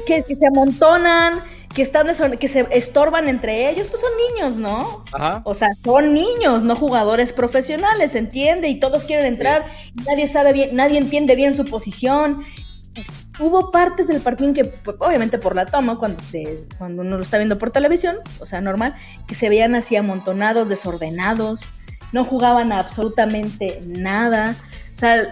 Que, 0.05 0.23
se 0.23 0.47
amontonan, 0.47 1.41
que 1.73 1.81
están 1.83 2.07
que 2.37 2.47
se 2.47 2.67
estorban 2.71 3.29
entre 3.29 3.69
ellos, 3.69 3.87
pues 3.87 4.01
son 4.01 4.11
niños, 4.29 4.57
¿no? 4.57 5.05
Ajá. 5.13 5.41
O 5.45 5.53
sea, 5.53 5.69
son 5.75 6.13
niños, 6.13 6.63
no 6.63 6.75
jugadores 6.75 7.31
profesionales, 7.31 8.15
entiende, 8.15 8.67
y 8.67 8.79
todos 8.79 9.05
quieren 9.05 9.27
entrar, 9.27 9.65
nadie 10.05 10.27
sabe 10.27 10.51
bien, 10.51 10.75
nadie 10.75 10.97
entiende 10.97 11.35
bien 11.35 11.53
su 11.53 11.63
posición, 11.63 12.41
hubo 13.39 13.71
partes 13.71 14.07
del 14.07 14.21
partido 14.21 14.53
que, 14.53 14.65
pues, 14.65 14.97
obviamente 14.99 15.37
por 15.37 15.55
la 15.55 15.65
toma, 15.65 15.97
cuando, 15.97 16.21
cuando 16.77 17.01
uno 17.01 17.17
lo 17.17 17.23
está 17.23 17.37
viendo 17.37 17.57
por 17.57 17.71
televisión, 17.71 18.17
o 18.39 18.45
sea, 18.45 18.61
normal, 18.61 18.93
que 19.27 19.35
se 19.35 19.49
veían 19.49 19.75
así 19.75 19.95
amontonados, 19.95 20.69
desordenados, 20.69 21.69
no 22.11 22.23
jugaban 22.23 22.71
absolutamente 22.71 23.81
nada, 23.85 24.55
o 24.93 24.97
sea, 24.97 25.23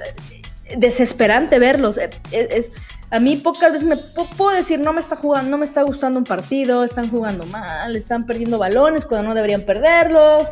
desesperante 0.77 1.59
verlos. 1.59 1.97
E, 1.97 2.09
e, 2.31 2.47
es, 2.51 2.71
a 3.11 3.19
mí 3.19 3.37
pocas 3.37 3.71
veces 3.71 3.87
me 3.87 3.97
puedo 4.37 4.51
decir, 4.51 4.79
no 4.79 4.91
me 4.91 4.99
está 4.99 5.15
jugando, 5.15 5.51
no 5.51 5.57
me 5.59 5.65
está 5.65 5.83
gustando 5.83 6.17
un 6.17 6.25
partido, 6.25 6.83
están 6.83 7.09
jugando 7.09 7.45
mal, 7.47 7.95
están 7.95 8.25
perdiendo 8.25 8.57
balones 8.57 9.05
cuando 9.05 9.29
no 9.29 9.35
deberían 9.35 9.61
perderlos, 9.61 10.47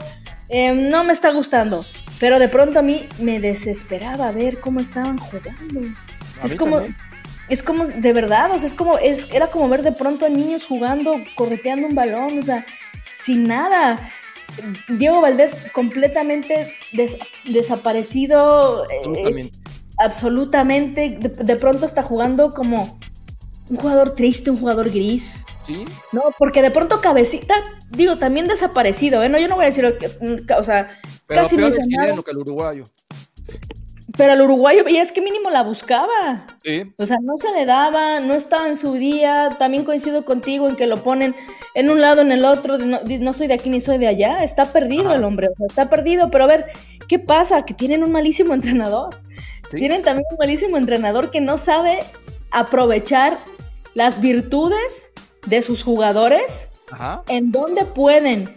em, 0.48 0.90
no 0.90 1.04
me 1.04 1.14
está 1.14 1.32
gustando. 1.32 1.84
Pero 2.20 2.38
de 2.38 2.48
pronto 2.48 2.78
a 2.78 2.84
mí 2.84 3.08
me 3.18 3.40
desesperaba 3.40 4.32
ver 4.32 4.60
cómo 4.60 4.80
estaban 4.80 5.18
jugando. 5.18 5.82
es 6.44 6.54
como, 6.54 6.84
es 7.52 7.62
como, 7.62 7.86
de 7.86 8.14
verdad, 8.14 8.52
o 8.52 8.58
sea, 8.58 8.68
es 8.68 8.74
como, 8.74 8.98
es, 8.98 9.28
era 9.34 9.48
como 9.48 9.68
ver 9.68 9.84
de 9.84 9.92
pronto 9.92 10.26
a 10.26 10.30
niños 10.30 10.66
jugando, 10.66 11.16
correteando 11.36 11.86
un 11.86 11.96
balón, 11.96 12.40
o 12.40 12.44
sea, 12.44 12.66
sin 13.26 13.48
nada. 13.48 14.00
Diego 14.88 15.22
Valdés 15.22 15.54
completamente 15.74 16.74
desaparecido. 17.46 18.86
Eh, 18.90 19.52
absolutamente. 19.98 21.18
De, 21.20 21.56
pronto 21.58 21.86
está 21.86 22.04
jugando 22.04 22.50
como 22.50 22.98
un 23.70 23.78
jugador 23.78 24.16
triste, 24.16 24.50
un 24.50 24.58
jugador 24.58 24.90
gris. 24.90 25.44
¿Sí? 25.68 25.86
No, 26.12 26.24
porque 26.38 26.62
de 26.62 26.72
pronto 26.72 27.02
cabecita, 27.02 27.54
digo, 27.92 28.18
también 28.18 28.48
desaparecido, 28.48 29.24
¿eh? 29.24 29.30
No, 29.30 29.40
yo 29.40 29.48
no 29.48 29.56
voy 29.56 29.66
a 29.66 29.68
decir, 29.68 29.86
o 29.86 30.64
sea, 30.64 30.90
casi 31.28 31.56
no 31.56 31.68
hizo 31.68 31.82
nada. 31.88 32.16
que 32.24 32.32
el 32.32 32.38
uruguayo. 32.38 32.84
Pero 34.22 34.34
al 34.34 34.42
uruguayo 34.44 34.84
veías 34.84 35.12
que 35.12 35.20
mínimo 35.20 35.50
la 35.50 35.64
buscaba. 35.64 36.46
O 36.98 37.06
sea, 37.08 37.18
no 37.24 37.38
se 37.38 37.52
le 37.54 37.66
daba, 37.66 38.20
no 38.20 38.36
estaba 38.36 38.68
en 38.68 38.78
su 38.78 38.94
día. 38.94 39.50
También 39.58 39.84
coincido 39.84 40.26
contigo 40.26 40.70
en 40.70 40.76
que 40.76 40.86
lo 40.86 41.02
ponen 41.02 41.36
en 41.74 41.90
un 41.90 42.02
lado, 42.02 42.22
en 42.22 42.32
el 42.32 42.46
otro. 42.46 42.78
No, 42.78 43.34
soy 43.34 43.48
de 43.48 43.56
aquí 43.56 43.72
ni 43.72 43.82
soy 43.82 43.98
de 43.98 44.08
allá. 44.08 44.36
Está 44.44 44.66
perdido 44.66 45.12
el 45.12 45.24
hombre, 45.24 45.48
o 45.52 45.56
sea, 45.56 45.66
está 45.66 45.90
perdido. 45.90 46.30
Pero 46.30 46.44
a 46.44 46.48
ver, 46.48 46.68
¿qué 47.08 47.18
pasa? 47.18 47.66
Que 47.66 47.74
tienen 47.74 48.04
un 48.04 48.12
malísimo 48.12 48.54
entrenador. 48.54 49.10
tienen 49.72 50.04
también 50.04 50.28
un 50.30 50.38
malísimo 50.38 50.78
entrenador 50.78 51.32
que 51.32 51.42
no 51.42 51.58
sabe 51.58 51.98
aprovechar 52.52 53.40
las 53.96 54.22
virtudes 54.22 55.12
de 55.48 55.64
sus 55.64 55.82
jugadores, 55.82 56.70
en 57.28 57.52
donde 57.52 57.86
pueden 57.86 58.56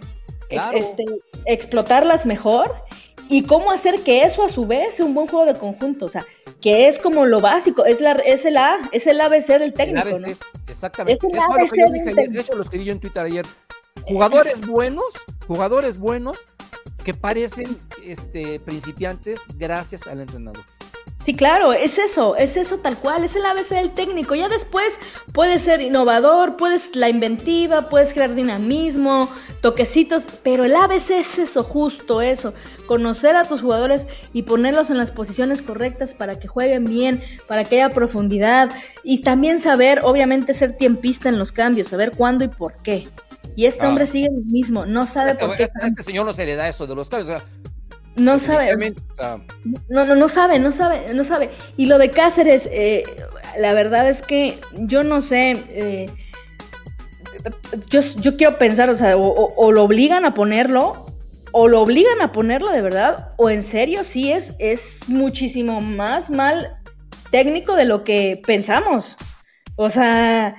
este, 0.50 1.06
explotarlas 1.46 2.26
mejor 2.26 2.84
y 3.28 3.42
cómo 3.42 3.70
hacer 3.70 4.00
que 4.02 4.22
eso 4.22 4.44
a 4.44 4.48
su 4.48 4.66
vez 4.66 4.96
sea 4.96 5.06
un 5.06 5.14
buen 5.14 5.26
juego 5.26 5.46
de 5.46 5.58
conjunto, 5.58 6.06
o 6.06 6.08
sea, 6.08 6.24
que 6.60 6.88
es 6.88 6.98
como 6.98 7.24
lo 7.26 7.40
básico, 7.40 7.84
es, 7.84 8.00
la, 8.00 8.12
es 8.12 8.44
el 8.44 8.56
A, 8.56 8.78
es 8.92 9.06
el 9.06 9.20
ABC 9.20 9.58
del 9.58 9.72
técnico, 9.72 10.18
¿no? 10.18 10.26
Exactamente. 10.66 11.12
Es 11.12 11.24
el 11.24 11.38
ABC 11.38 12.14
del 12.14 12.36
Eso 12.36 12.54
lo 12.54 12.62
escribí 12.62 12.84
yo 12.84 12.92
en 12.92 13.00
Twitter 13.00 13.24
ayer. 13.24 13.46
Jugadores 14.02 14.60
buenos, 14.66 15.06
jugadores 15.46 15.98
buenos 15.98 16.46
que 17.04 17.14
parecen 17.14 17.78
este, 18.02 18.60
principiantes 18.60 19.40
gracias 19.56 20.06
al 20.06 20.20
entrenador. 20.20 20.64
Sí, 21.24 21.32
claro, 21.32 21.72
es 21.72 21.96
eso, 21.96 22.36
es 22.36 22.54
eso 22.54 22.76
tal 22.80 22.98
cual, 22.98 23.24
es 23.24 23.34
el 23.34 23.46
ABC 23.46 23.70
del 23.70 23.94
técnico. 23.94 24.34
Ya 24.34 24.46
después 24.50 25.00
puedes 25.32 25.62
ser 25.62 25.80
innovador, 25.80 26.58
puedes 26.58 26.94
la 26.94 27.08
inventiva, 27.08 27.88
puedes 27.88 28.12
crear 28.12 28.34
dinamismo, 28.34 29.30
toquecitos, 29.62 30.26
pero 30.42 30.64
el 30.64 30.76
ABC 30.76 31.12
es 31.12 31.38
eso, 31.38 31.64
justo 31.64 32.20
eso, 32.20 32.52
conocer 32.84 33.36
a 33.36 33.44
tus 33.44 33.62
jugadores 33.62 34.06
y 34.34 34.42
ponerlos 34.42 34.90
en 34.90 34.98
las 34.98 35.12
posiciones 35.12 35.62
correctas 35.62 36.12
para 36.12 36.34
que 36.34 36.46
jueguen 36.46 36.84
bien, 36.84 37.22
para 37.48 37.64
que 37.64 37.76
haya 37.76 37.88
profundidad 37.88 38.70
y 39.02 39.22
también 39.22 39.60
saber, 39.60 40.00
obviamente, 40.02 40.52
ser 40.52 40.76
tiempista 40.76 41.30
en 41.30 41.38
los 41.38 41.52
cambios, 41.52 41.88
saber 41.88 42.10
cuándo 42.14 42.44
y 42.44 42.48
por 42.48 42.76
qué. 42.82 43.08
Y 43.56 43.64
este 43.64 43.86
ah. 43.86 43.88
hombre 43.88 44.06
sigue 44.06 44.26
el 44.26 44.44
mismo, 44.44 44.84
no 44.84 45.06
sabe 45.06 45.30
este, 45.30 45.46
por 45.46 45.56
qué. 45.56 45.62
Este, 45.62 45.86
este 45.86 46.02
señor 46.02 46.26
no 46.26 46.34
se 46.34 46.44
le 46.44 46.54
da 46.54 46.68
eso 46.68 46.86
de 46.86 46.94
los 46.94 47.08
cambios. 47.08 47.42
No 48.16 48.38
sabe. 48.38 48.70
No, 49.88 50.04
no, 50.04 50.14
no 50.14 50.28
sabe, 50.28 50.58
no 50.58 50.72
sabe, 50.72 51.12
no 51.12 51.24
sabe. 51.24 51.50
Y 51.76 51.86
lo 51.86 51.98
de 51.98 52.10
Cáceres, 52.10 52.68
eh, 52.72 53.04
la 53.58 53.74
verdad 53.74 54.08
es 54.08 54.22
que 54.22 54.58
yo 54.74 55.02
no 55.02 55.20
sé. 55.20 55.52
Eh, 55.70 56.10
yo, 57.90 58.00
yo, 58.00 58.36
quiero 58.36 58.58
pensar, 58.58 58.88
o 58.88 58.94
sea, 58.94 59.16
o, 59.16 59.72
lo 59.72 59.82
obligan 59.82 60.24
a 60.24 60.34
ponerlo, 60.34 61.04
o 61.52 61.68
lo 61.68 61.80
obligan 61.82 62.22
a 62.22 62.32
ponerlo 62.32 62.70
de 62.70 62.80
verdad, 62.80 63.32
o 63.36 63.50
en 63.50 63.62
serio 63.62 64.04
sí 64.04 64.32
es, 64.32 64.54
es 64.58 65.08
muchísimo 65.08 65.80
más 65.80 66.30
mal 66.30 66.78
técnico 67.30 67.74
de 67.74 67.84
lo 67.84 68.04
que 68.04 68.40
pensamos. 68.46 69.16
O 69.76 69.90
sea, 69.90 70.56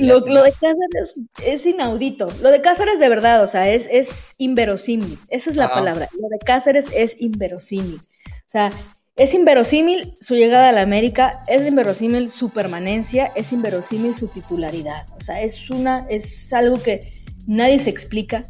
lo, 0.00 0.20
de 0.20 0.52
Cáceres 0.52 1.20
es 1.44 1.66
inaudito. 1.66 2.28
Lo 2.42 2.50
de 2.50 2.60
Cáceres 2.60 2.98
de 2.98 3.08
verdad, 3.08 3.42
o 3.42 3.46
sea, 3.46 3.68
es, 3.68 3.88
es 3.90 4.34
inverosímil. 4.38 5.18
Esa 5.28 5.50
es 5.50 5.56
la 5.56 5.70
palabra. 5.70 6.08
Lo 6.20 6.28
de 6.28 6.38
Cáceres 6.38 6.86
es 6.94 7.16
inverosímil. 7.20 7.96
O 7.96 8.50
sea, 8.50 8.70
es 9.16 9.34
inverosímil 9.34 10.14
su 10.20 10.34
llegada 10.34 10.70
a 10.70 10.72
la 10.72 10.82
América, 10.82 11.42
es 11.46 11.66
inverosímil 11.66 12.30
su 12.30 12.50
permanencia, 12.50 13.30
es 13.34 13.52
inverosímil 13.52 14.14
su 14.14 14.28
titularidad. 14.28 15.06
O 15.18 15.20
sea, 15.20 15.40
es 15.42 15.70
una, 15.70 16.06
es 16.08 16.52
algo 16.52 16.80
que 16.82 17.00
nadie 17.46 17.78
se 17.80 17.90
explica. 17.90 18.42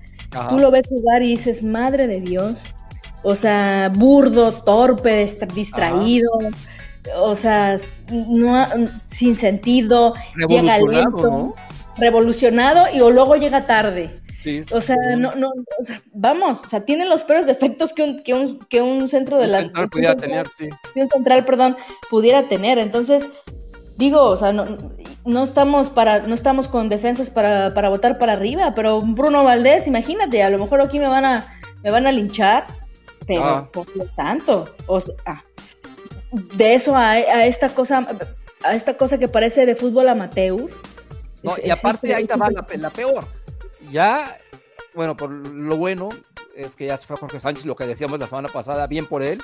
Tú 0.48 0.58
lo 0.58 0.70
ves 0.70 0.86
jugar 0.88 1.22
y 1.22 1.36
dices, 1.36 1.64
madre 1.64 2.06
de 2.06 2.20
Dios. 2.20 2.62
O 3.22 3.34
sea, 3.36 3.90
burdo, 3.94 4.52
torpe, 4.52 5.28
distraído 5.54 6.30
o 7.16 7.36
sea, 7.36 7.78
no, 8.10 8.66
sin 9.06 9.34
sentido, 9.36 10.12
llega 10.48 10.78
lento, 10.78 11.54
revolucionado 11.98 12.86
y 12.94 13.00
o 13.00 13.10
luego 13.10 13.36
llega 13.36 13.66
tarde. 13.66 14.10
O 14.72 14.80
sea, 14.80 14.96
no, 15.18 15.34
no, 15.34 15.50
o 15.78 15.84
sea, 15.84 16.02
vamos, 16.14 16.62
o 16.64 16.68
sea, 16.68 16.80
tiene 16.80 17.04
los 17.04 17.24
peores 17.24 17.46
defectos 17.46 17.92
que 17.92 18.02
un, 18.02 18.22
que 18.22 18.32
un, 18.32 18.58
que 18.70 18.80
un 18.80 19.08
centro 19.08 19.38
de 19.38 19.46
la 19.46 19.60
central 19.60 19.88
pudiera 19.90 20.16
tener, 20.16 20.46
sí. 20.56 20.68
Que 20.94 21.00
un 21.00 21.06
central, 21.06 21.44
perdón, 21.44 21.76
pudiera 22.08 22.48
tener. 22.48 22.78
Entonces, 22.78 23.28
digo, 23.96 24.22
o 24.22 24.36
sea, 24.36 24.52
no, 24.52 24.64
no 25.26 25.44
estamos 25.44 25.90
para, 25.90 26.20
no 26.20 26.34
estamos 26.34 26.68
con 26.68 26.88
defensas 26.88 27.28
para, 27.28 27.74
para 27.74 27.90
votar 27.90 28.18
para 28.18 28.32
arriba, 28.32 28.72
pero 28.74 29.00
Bruno 29.00 29.44
Valdés, 29.44 29.86
imagínate, 29.86 30.42
a 30.42 30.48
lo 30.48 30.58
mejor 30.58 30.80
aquí 30.80 30.98
me 30.98 31.08
van 31.08 31.26
a, 31.26 31.58
me 31.82 31.90
van 31.90 32.06
a 32.06 32.12
linchar, 32.12 32.66
pero 33.26 33.44
ah. 33.44 33.68
por 33.70 33.94
lo 33.94 34.10
santo, 34.10 34.74
o 34.86 35.00
sea, 35.00 35.14
ah, 35.26 35.44
de 36.32 36.74
eso 36.74 36.96
a, 36.96 37.18
esta 37.18 37.68
cosa 37.68 38.06
a 38.62 38.74
esta 38.74 38.96
cosa 38.96 39.18
que 39.18 39.28
parece 39.28 39.66
de 39.66 39.74
fútbol 39.74 40.08
amateur. 40.08 40.68
No, 41.42 41.54
y 41.62 41.70
aparte 41.70 42.14
ahí 42.14 42.26
va 42.26 42.50
la, 42.50 42.90
peor. 42.90 43.24
Ya, 43.90 44.38
bueno, 44.94 45.16
por 45.16 45.30
lo 45.30 45.76
bueno 45.76 46.10
es 46.54 46.76
que 46.76 46.86
ya 46.86 46.98
se 46.98 47.06
fue 47.06 47.16
Jorge 47.16 47.40
Sánchez, 47.40 47.64
lo 47.64 47.74
que 47.74 47.86
decíamos 47.86 48.18
la 48.18 48.28
semana 48.28 48.48
pasada, 48.48 48.86
bien 48.86 49.06
por 49.06 49.22
él. 49.22 49.42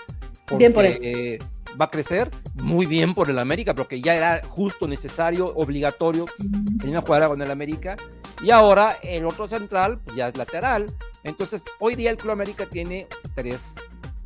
bien 0.59 0.72
por 0.72 0.85
él. 0.85 1.38
va 1.81 1.87
a 1.87 1.90
crecer 1.90 2.31
muy 2.55 2.85
bien 2.85 3.14
por 3.14 3.31
el 3.31 3.38
América, 3.38 3.75
porque 3.75 4.01
ya 4.01 4.14
era 4.14 4.42
justo, 4.46 4.87
necesario, 4.87 5.49
obligatorio 5.55 6.27
que 6.81 6.94
a 6.94 7.01
jugar 7.01 7.29
con 7.29 7.40
el 7.40 7.51
América. 7.51 7.96
Y 8.42 8.51
ahora 8.51 8.99
el 9.03 9.25
otro 9.25 9.49
central 9.49 9.99
pues 10.05 10.16
ya 10.16 10.29
es 10.29 10.37
lateral. 10.37 10.87
Entonces, 11.25 11.64
hoy 11.79 11.96
día 11.96 12.11
el 12.11 12.18
Club 12.18 12.33
América 12.33 12.66
tiene 12.66 13.07
tres, 13.35 13.75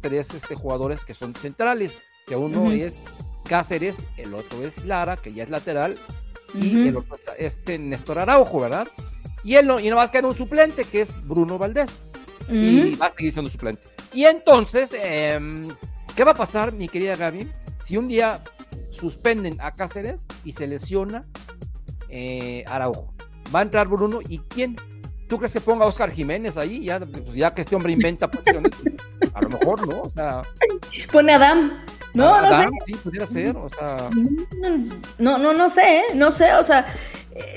tres 0.00 0.34
este, 0.34 0.56
jugadores 0.56 1.04
que 1.04 1.14
son 1.14 1.32
centrales 1.32 1.96
que 2.30 2.36
uno 2.36 2.70
es 2.70 3.00
Cáceres, 3.42 4.04
el 4.16 4.34
otro 4.34 4.64
es 4.64 4.84
Lara, 4.84 5.16
que 5.16 5.32
ya 5.32 5.42
es 5.42 5.50
lateral, 5.50 5.98
y 6.54 6.86
el 6.86 6.96
otro 6.96 7.16
es 7.36 7.56
este 7.56 7.76
Néstor 7.76 8.20
Araujo, 8.20 8.60
¿verdad? 8.60 8.86
Y 9.42 9.56
él 9.56 9.66
no, 9.66 9.80
y 9.80 9.90
nomás 9.90 10.12
queda 10.12 10.28
un 10.28 10.36
suplente, 10.36 10.84
que 10.84 11.00
es 11.00 11.26
Bruno 11.26 11.58
Valdés. 11.58 11.90
Y 12.48 12.94
va 12.94 13.06
a 13.06 13.12
seguir 13.14 13.32
siendo 13.32 13.50
suplente. 13.50 13.82
Y 14.12 14.26
entonces, 14.26 14.94
em, 14.94 15.70
¿qué 16.14 16.22
va 16.22 16.30
a 16.30 16.34
pasar, 16.34 16.72
mi 16.72 16.88
querida 16.88 17.16
Gaby, 17.16 17.50
si 17.82 17.96
un 17.96 18.06
día 18.06 18.44
suspenden 18.90 19.60
a 19.60 19.74
Cáceres 19.74 20.24
y 20.44 20.52
se 20.52 20.68
lesiona 20.68 21.26
eh, 22.10 22.62
Araujo? 22.68 23.12
Va 23.52 23.58
a 23.58 23.62
entrar 23.62 23.88
Bruno 23.88 24.20
y 24.28 24.38
¿quién? 24.38 24.76
¿Tú 25.26 25.36
crees 25.36 25.52
que 25.52 25.60
ponga 25.60 25.84
a 25.84 25.88
Oscar 25.88 26.12
Jiménez 26.12 26.56
ahí? 26.56 26.84
Ya, 26.84 27.00
pues 27.00 27.34
ya 27.34 27.52
que 27.52 27.62
este 27.62 27.74
hombre 27.74 27.92
inventa 27.92 28.30
posiciones, 28.30 28.72
a 29.34 29.40
lo 29.40 29.48
mejor, 29.48 29.88
¿no? 29.88 30.02
O 30.02 30.10
sea. 30.10 30.42
Pone 31.10 31.32
a 31.32 31.36
Adam. 31.36 31.84
No, 32.14 32.40
no 32.40 32.62
sé. 32.62 32.68
Sí, 32.86 32.92
pudiera 32.94 33.26
ser, 33.26 33.56
o 33.56 33.68
sea. 33.68 33.96
No, 35.18 35.38
no, 35.38 35.52
no 35.52 35.68
sé, 35.68 35.98
¿eh? 35.98 36.04
no 36.14 36.30
sé, 36.30 36.52
o 36.54 36.62
sea, 36.62 36.86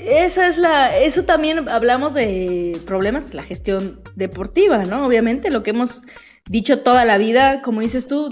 esa 0.06 0.48
es 0.48 0.56
la, 0.56 0.96
eso 0.96 1.24
también 1.24 1.68
hablamos 1.68 2.14
de 2.14 2.80
problemas, 2.86 3.34
la 3.34 3.42
gestión 3.42 4.00
deportiva, 4.14 4.84
¿no? 4.84 5.06
Obviamente, 5.06 5.50
lo 5.50 5.62
que 5.62 5.70
hemos 5.70 6.02
dicho 6.46 6.80
toda 6.80 7.04
la 7.04 7.18
vida, 7.18 7.60
como 7.60 7.80
dices 7.80 8.06
tú, 8.06 8.28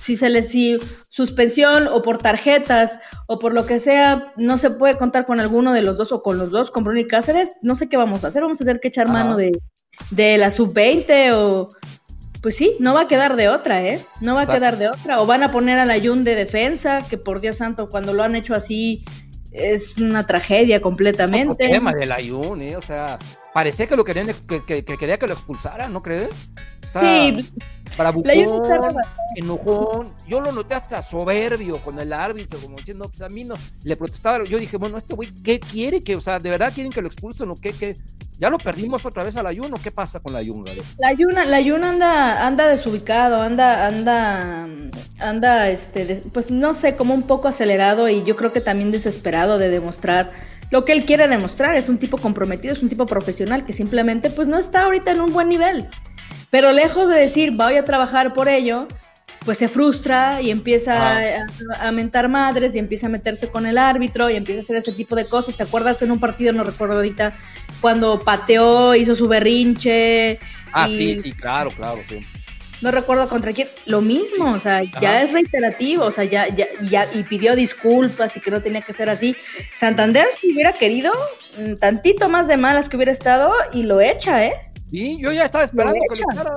si 0.00 0.16
se 0.16 0.28
les 0.28 0.48
si 0.48 0.78
suspensión 1.10 1.88
o 1.88 2.02
por 2.02 2.18
tarjetas 2.18 2.98
o 3.26 3.38
por 3.38 3.54
lo 3.54 3.66
que 3.66 3.80
sea, 3.80 4.26
no 4.36 4.58
se 4.58 4.70
puede 4.70 4.96
contar 4.96 5.26
con 5.26 5.40
alguno 5.40 5.72
de 5.72 5.82
los 5.82 5.96
dos 5.96 6.12
o 6.12 6.22
con 6.22 6.38
los 6.38 6.50
dos, 6.50 6.70
con 6.70 6.84
Bruno 6.84 7.00
y 7.00 7.08
Cáceres, 7.08 7.56
no 7.62 7.76
sé 7.76 7.88
qué 7.88 7.96
vamos 7.96 8.24
a 8.24 8.28
hacer, 8.28 8.42
vamos 8.42 8.60
a 8.60 8.64
tener 8.64 8.80
que 8.80 8.88
echar 8.88 9.08
mano 9.08 9.36
de, 9.36 9.52
de 10.10 10.38
la 10.38 10.50
sub-20 10.50 11.32
o, 11.34 11.68
pues 12.40 12.56
sí, 12.56 12.72
no 12.80 12.94
va 12.94 13.02
a 13.02 13.08
quedar 13.08 13.36
de 13.36 13.48
otra, 13.48 13.82
¿eh? 13.82 14.04
No 14.20 14.34
va 14.34 14.42
a 14.42 14.46
quedar 14.46 14.78
de 14.78 14.88
otra. 14.88 15.20
O 15.20 15.26
van 15.26 15.42
a 15.42 15.52
poner 15.52 15.78
al 15.78 15.90
Ayun 15.90 16.22
de 16.22 16.34
defensa, 16.34 16.98
que 17.08 17.18
por 17.18 17.40
Dios 17.40 17.56
santo, 17.56 17.88
cuando 17.88 18.12
lo 18.12 18.22
han 18.22 18.34
hecho 18.34 18.54
así, 18.54 19.04
es 19.52 19.96
una 19.98 20.26
tragedia 20.26 20.80
completamente. 20.80 21.64
El 21.64 21.72
tema 21.72 21.92
del 21.92 22.12
Ayun, 22.12 22.62
¿eh? 22.62 22.76
O 22.76 22.82
sea, 22.82 23.18
parecía 23.52 23.86
que 23.86 23.96
lo 23.96 24.04
querían, 24.04 24.28
que, 24.66 24.84
quería 24.84 25.18
que 25.18 25.26
lo 25.26 25.34
expulsara, 25.34 25.88
¿no 25.88 26.02
crees? 26.02 26.50
sí, 27.00 27.46
para 27.96 28.12
enojón. 29.36 30.12
Yo 30.28 30.40
lo 30.40 30.52
noté 30.52 30.74
hasta 30.74 31.02
soberbio 31.02 31.78
con 31.78 31.98
el 31.98 32.12
árbitro, 32.12 32.58
como 32.58 32.76
diciendo, 32.76 33.08
pues 33.08 33.22
a 33.22 33.28
mí 33.28 33.44
no, 33.44 33.54
le 33.84 33.96
protestaba. 33.96 34.44
Yo 34.44 34.58
dije, 34.58 34.76
bueno, 34.76 34.98
este 34.98 35.14
güey, 35.14 35.32
¿qué 35.42 35.58
quiere? 35.58 36.00
que 36.00 36.16
O 36.16 36.20
sea, 36.20 36.38
¿de 36.38 36.50
verdad 36.50 36.72
quieren 36.74 36.92
que 36.92 37.00
lo 37.00 37.08
expulsen 37.08 37.50
o 37.50 37.54
qué? 37.54 37.70
qué? 37.70 37.94
¿Ya 38.38 38.50
lo 38.50 38.58
perdimos 38.58 39.06
otra 39.06 39.24
vez 39.24 39.36
al 39.36 39.46
ayuno? 39.46 39.78
¿Qué 39.82 39.90
pasa 39.90 40.20
con 40.20 40.34
la 40.34 40.40
ayuno? 40.40 40.64
La 40.98 41.08
ayuna, 41.08 41.46
la 41.46 41.56
ayuno 41.56 41.86
anda, 41.86 42.46
anda 42.46 42.66
desubicado, 42.66 43.42
anda, 43.42 43.86
anda, 43.86 44.68
anda, 45.20 45.68
este, 45.70 46.20
pues 46.34 46.50
no 46.50 46.74
sé, 46.74 46.96
como 46.96 47.14
un 47.14 47.22
poco 47.22 47.48
acelerado 47.48 48.10
y 48.10 48.24
yo 48.24 48.36
creo 48.36 48.52
que 48.52 48.60
también 48.60 48.92
desesperado 48.92 49.56
de 49.56 49.70
demostrar 49.70 50.32
lo 50.70 50.84
que 50.84 50.92
él 50.92 51.06
quiere 51.06 51.28
demostrar. 51.28 51.76
Es 51.76 51.88
un 51.88 51.96
tipo 51.96 52.18
comprometido, 52.18 52.74
es 52.74 52.82
un 52.82 52.90
tipo 52.90 53.06
profesional 53.06 53.64
que 53.64 53.72
simplemente, 53.72 54.28
pues 54.28 54.48
no 54.48 54.58
está 54.58 54.84
ahorita 54.84 55.12
en 55.12 55.22
un 55.22 55.32
buen 55.32 55.48
nivel. 55.48 55.88
Pero 56.50 56.72
lejos 56.72 57.08
de 57.08 57.16
decir, 57.16 57.52
voy 57.52 57.76
a 57.76 57.84
trabajar 57.84 58.34
por 58.34 58.48
ello, 58.48 58.86
pues 59.44 59.58
se 59.58 59.68
frustra 59.68 60.42
y 60.42 60.50
empieza 60.50 61.20
a, 61.80 61.92
mentar 61.92 62.28
madres 62.28 62.74
y 62.74 62.78
empieza 62.78 63.06
a 63.06 63.10
meterse 63.10 63.48
con 63.48 63.64
el 63.66 63.78
árbitro 63.78 64.28
y 64.28 64.36
empieza 64.36 64.60
a 64.60 64.64
hacer 64.64 64.76
ese 64.76 64.92
tipo 64.92 65.14
de 65.14 65.24
cosas. 65.26 65.56
¿Te 65.56 65.62
acuerdas 65.62 66.02
en 66.02 66.10
un 66.10 66.18
partido, 66.18 66.52
no 66.52 66.64
recuerdo 66.64 66.96
ahorita, 66.96 67.32
cuando 67.80 68.18
pateó, 68.18 68.94
hizo 68.94 69.14
su 69.14 69.28
berrinche? 69.28 70.38
Ah, 70.72 70.88
sí, 70.88 71.18
sí, 71.20 71.32
claro, 71.32 71.70
claro, 71.70 72.00
sí. 72.08 72.20
No 72.82 72.90
recuerdo 72.90 73.28
contra 73.28 73.52
quién. 73.52 73.68
Lo 73.86 74.00
mismo, 74.00 74.52
o 74.52 74.60
sea, 74.60 74.82
ya 75.00 75.22
es 75.22 75.32
reiterativo, 75.32 76.04
o 76.04 76.10
sea, 76.10 76.24
ya, 76.24 76.46
ya, 76.48 76.66
ya, 76.82 77.06
y 77.14 77.22
pidió 77.22 77.56
disculpas 77.56 78.36
y 78.36 78.40
que 78.40 78.50
no 78.50 78.60
tenía 78.60 78.82
que 78.82 78.92
ser 78.92 79.08
así. 79.08 79.34
Santander, 79.74 80.26
si 80.34 80.52
hubiera 80.52 80.72
querido, 80.72 81.12
mm, 81.58 81.76
tantito 81.76 82.28
más 82.28 82.46
de 82.48 82.56
malas 82.56 82.88
que 82.88 82.96
hubiera 82.96 83.12
estado, 83.12 83.52
y 83.72 83.84
lo 83.84 84.00
echa, 84.00 84.44
¿eh? 84.44 84.52
Sí, 84.86 85.18
yo 85.20 85.32
ya 85.32 85.44
estaba 85.44 85.64
esperando 85.64 85.98
que 86.08 86.20
lo 86.20 86.26
echara. 86.32 86.54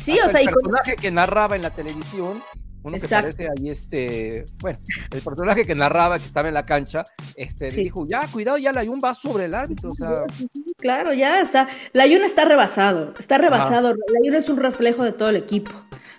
Sí, 0.00 0.18
o 0.24 0.28
sea, 0.28 0.40
el 0.40 0.50
personaje 0.50 0.96
que 0.96 1.10
narraba 1.10 1.56
en 1.56 1.62
la 1.62 1.70
televisión 1.70 2.40
Uno 2.84 2.96
que 2.98 3.08
parece 3.08 3.48
ahí 3.48 3.70
este, 3.70 4.44
bueno, 4.60 4.78
el 5.10 5.20
personaje 5.20 5.64
que 5.64 5.74
narraba 5.74 6.18
que 6.18 6.26
estaba 6.26 6.46
en 6.46 6.54
la 6.54 6.64
cancha, 6.64 7.04
este, 7.34 7.70
dijo, 7.70 8.06
ya, 8.08 8.24
cuidado, 8.28 8.58
ya 8.58 8.70
la 8.70 8.82
Layun 8.82 9.00
va 9.04 9.14
sobre 9.14 9.46
el 9.46 9.54
árbitro, 9.54 9.90
o 9.90 9.94
sea. 9.94 10.24
Claro, 10.78 11.12
ya 11.12 11.40
está. 11.40 11.64
La 11.92 12.04
Layun 12.06 12.22
está 12.22 12.44
rebasado, 12.44 13.14
está 13.18 13.38
rebasado. 13.38 13.88
La 13.88 14.20
Layun 14.20 14.36
es 14.36 14.48
un 14.48 14.58
reflejo 14.58 15.02
de 15.02 15.12
todo 15.12 15.30
el 15.30 15.36
equipo. 15.36 15.72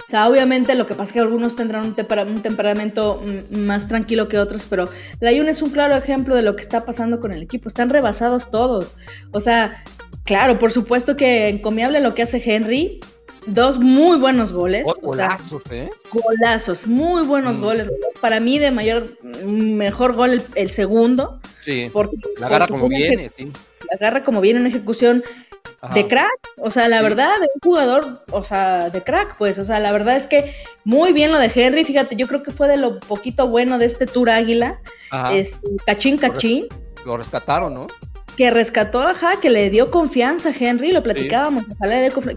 O 0.08 0.10
sea, 0.10 0.30
obviamente 0.30 0.74
lo 0.76 0.88
que 0.88 0.96
pasa 0.96 1.10
es 1.10 1.14
que 1.14 1.20
algunos 1.20 1.58
tendrán 1.58 1.86
un, 1.86 2.42
temperamento 2.42 3.22
más 3.50 3.90
tranquilo 3.90 4.30
que 4.30 4.40
otros, 4.40 4.66
pero 4.70 4.86
la 5.20 5.32
Layun 5.32 5.50
es 5.50 5.62
un 5.62 5.70
claro 5.70 5.98
ejemplo 5.98 6.34
de 6.34 6.44
lo 6.44 6.56
que 6.56 6.62
está 6.62 6.86
pasando 6.86 7.20
con 7.20 7.34
el 7.34 7.44
equipo. 7.44 7.68
Están 7.68 7.90
rebasados 7.90 8.50
todos. 8.50 8.96
O 9.32 9.42
sea, 9.42 9.84
claro, 10.24 10.60
por 10.60 10.72
supuesto 10.72 11.18
que 11.18 11.50
encomiable 11.50 12.00
lo 12.00 12.16
que 12.16 12.22
hace 12.22 12.42
Henry, 12.44 13.02
dos 13.48 13.80
muy 13.80 14.18
buenos 14.18 14.54
goles. 14.54 14.88
golazos, 15.02 15.62
¿eh? 15.72 15.90
Golazos, 16.10 16.88
muy 16.88 17.24
buenos 17.28 17.56
mm. 17.56 17.62
goles. 17.62 17.92
Para 18.22 18.40
mí, 18.40 18.60
de 18.60 18.72
mayor, 18.72 19.08
mejor 19.46 20.16
gol 20.16 20.42
el, 20.56 20.70
segundo. 20.70 21.42
Sí. 21.60 21.90
Porque, 21.92 22.16
la 22.40 22.48
agarra 22.48 22.68
como 22.70 22.88
viene, 22.88 23.28
sí. 23.28 23.52
La 23.90 23.98
agarra 23.98 24.24
como 24.24 24.40
viene 24.40 24.62
en 24.62 24.68
ejecución 24.68 25.22
de 25.94 26.08
crack. 26.08 26.40
O 26.58 26.72
sea, 26.72 26.88
la 26.88 27.02
verdad, 27.02 27.36
de 27.40 27.48
un 27.54 27.62
jugador, 27.62 28.24
o 28.32 28.44
sea, 28.44 28.90
de 28.90 29.04
crack, 29.04 29.38
pues. 29.38 29.60
O 29.60 29.64
sea, 29.64 29.80
la 29.80 29.92
verdad 29.92 30.16
es 30.16 30.28
que 30.28 30.54
muy 30.84 31.14
bien 31.14 31.32
lo 31.32 31.40
de 31.40 31.52
Henry. 31.54 31.86
Fíjate, 31.86 32.16
yo 32.16 32.28
creo 32.28 32.44
que 32.44 32.52
fue 32.52 32.68
de 32.68 32.78
lo 32.78 33.00
poquito 33.00 33.48
bueno 33.48 33.78
de 33.78 33.86
este 33.86 34.06
Tour 34.06 34.30
Águila. 34.30 34.80
Este, 35.32 35.60
cachín, 35.86 36.18
cachín. 36.18 36.68
Lo 37.06 37.18
rescataron, 37.18 37.74
¿no? 37.74 37.88
Que 38.38 38.52
rescató, 38.52 39.02
ajá, 39.02 39.42
que 39.42 39.50
le 39.50 39.72
dio 39.72 39.90
confianza 39.90 40.50
a 40.50 40.54
Henry, 40.58 40.92
lo 40.92 41.02
platicábamos, 41.02 41.66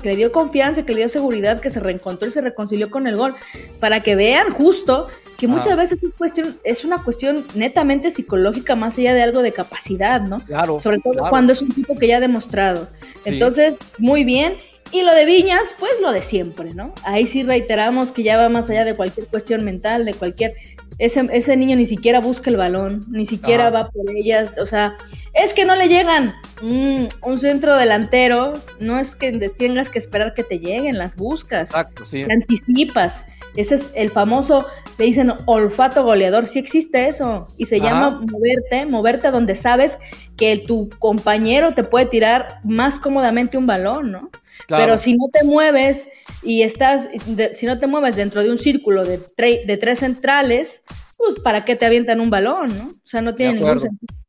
que 0.02 0.08
le 0.08 0.16
dio 0.16 0.32
confianza, 0.32 0.84
que 0.86 0.94
le 0.94 1.00
dio 1.00 1.08
seguridad, 1.10 1.60
que 1.60 1.68
se 1.68 1.78
reencontró 1.78 2.26
y 2.26 2.30
se 2.30 2.40
reconcilió 2.40 2.90
con 2.90 3.06
el 3.06 3.16
gol, 3.16 3.34
para 3.78 4.02
que 4.02 4.16
vean 4.16 4.50
justo 4.50 5.08
que 5.36 5.46
muchas 5.46 5.76
veces 5.76 6.02
es 6.02 6.14
cuestión, 6.14 6.58
es 6.64 6.86
una 6.86 7.02
cuestión 7.02 7.44
netamente 7.54 8.10
psicológica 8.10 8.76
más 8.76 8.96
allá 8.96 9.12
de 9.12 9.22
algo 9.22 9.42
de 9.42 9.52
capacidad, 9.52 10.22
¿no? 10.22 10.38
Claro. 10.38 10.80
Sobre 10.80 10.98
todo 10.98 11.28
cuando 11.28 11.52
es 11.52 11.60
un 11.60 11.68
tipo 11.68 11.94
que 11.94 12.06
ya 12.08 12.16
ha 12.16 12.20
demostrado. 12.20 12.88
Entonces, 13.26 13.78
muy 13.98 14.24
bien. 14.24 14.54
Y 14.92 15.03
lo 15.03 15.14
de 15.14 15.24
Viñas, 15.24 15.74
pues 15.79 15.92
lo 16.00 16.12
de 16.12 16.22
siempre, 16.22 16.74
¿no? 16.74 16.92
Ahí 17.05 17.26
sí 17.26 17.42
reiteramos 17.42 18.11
que 18.11 18.22
ya 18.22 18.37
va 18.37 18.48
más 18.48 18.68
allá 18.70 18.85
de 18.85 18.96
cualquier 18.96 19.26
cuestión 19.26 19.64
mental, 19.64 20.05
de 20.05 20.14
cualquier... 20.14 20.55
Ese, 20.98 21.26
ese 21.33 21.57
niño 21.57 21.76
ni 21.76 21.87
siquiera 21.87 22.20
busca 22.20 22.50
el 22.50 22.59
balón, 22.59 23.00
ni 23.09 23.24
siquiera 23.24 23.70
va 23.70 23.88
por 23.88 24.05
ellas, 24.11 24.53
o 24.61 24.66
sea, 24.66 24.98
es 25.33 25.55
que 25.55 25.64
no 25.64 25.74
le 25.74 25.88
llegan. 25.88 26.35
Mm, 26.61 27.07
un 27.22 27.38
centro 27.38 27.79
delantero 27.79 28.53
no 28.81 28.98
es 28.98 29.14
que 29.14 29.33
tengas 29.48 29.88
que 29.88 29.98
esperar 29.98 30.35
que 30.35 30.44
te 30.44 30.59
lleguen, 30.59 30.98
las 30.98 31.16
buscas. 31.16 31.70
Exacto, 31.70 32.05
sí. 32.07 32.24
Te 32.24 32.33
anticipas. 32.35 33.24
Ese 33.61 33.77
es 33.77 33.90
el 33.94 34.11
famoso, 34.11 34.66
le 34.99 35.05
dicen 35.07 35.33
olfato 35.46 36.05
goleador. 36.05 36.46
Sí 36.46 36.59
existe 36.59 37.09
eso. 37.09 37.46
Y 37.57 37.66
se 37.66 37.81
llama 37.81 38.23
moverte, 38.31 38.87
moverte 38.87 39.29
a 39.29 39.31
donde 39.31 39.55
sabes 39.55 39.99
que 40.37 40.59
tu 40.59 40.88
compañero 40.99 41.73
te 41.73 41.85
puede 41.85 42.07
tirar 42.07 42.61
más 42.64 42.99
cómodamente 42.99 43.59
un 43.59 43.66
balón, 43.66 44.12
¿no? 44.12 44.31
Pero 44.68 44.99
si 44.99 45.14
no 45.14 45.27
te 45.33 45.44
mueves 45.44 46.09
y 46.42 46.62
estás, 46.62 47.09
si 47.53 47.66
no 47.66 47.79
te 47.79 47.87
mueves 47.87 48.16
dentro 48.16 48.42
de 48.42 48.51
un 48.51 48.59
círculo 48.59 49.05
de, 49.05 49.18
de 49.37 49.77
tres 49.77 50.01
centrales, 50.01 50.83
pues 51.16 51.40
¿para 51.40 51.64
qué 51.64 51.77
te 51.77 51.87
avientan 51.87 52.20
un 52.20 52.31
balón, 52.31 52.77
no? 52.79 52.90
O 52.90 53.07
sea, 53.07 53.20
no 53.20 53.35
tiene 53.35 53.55
ningún 53.55 53.81
sentido. 53.81 54.19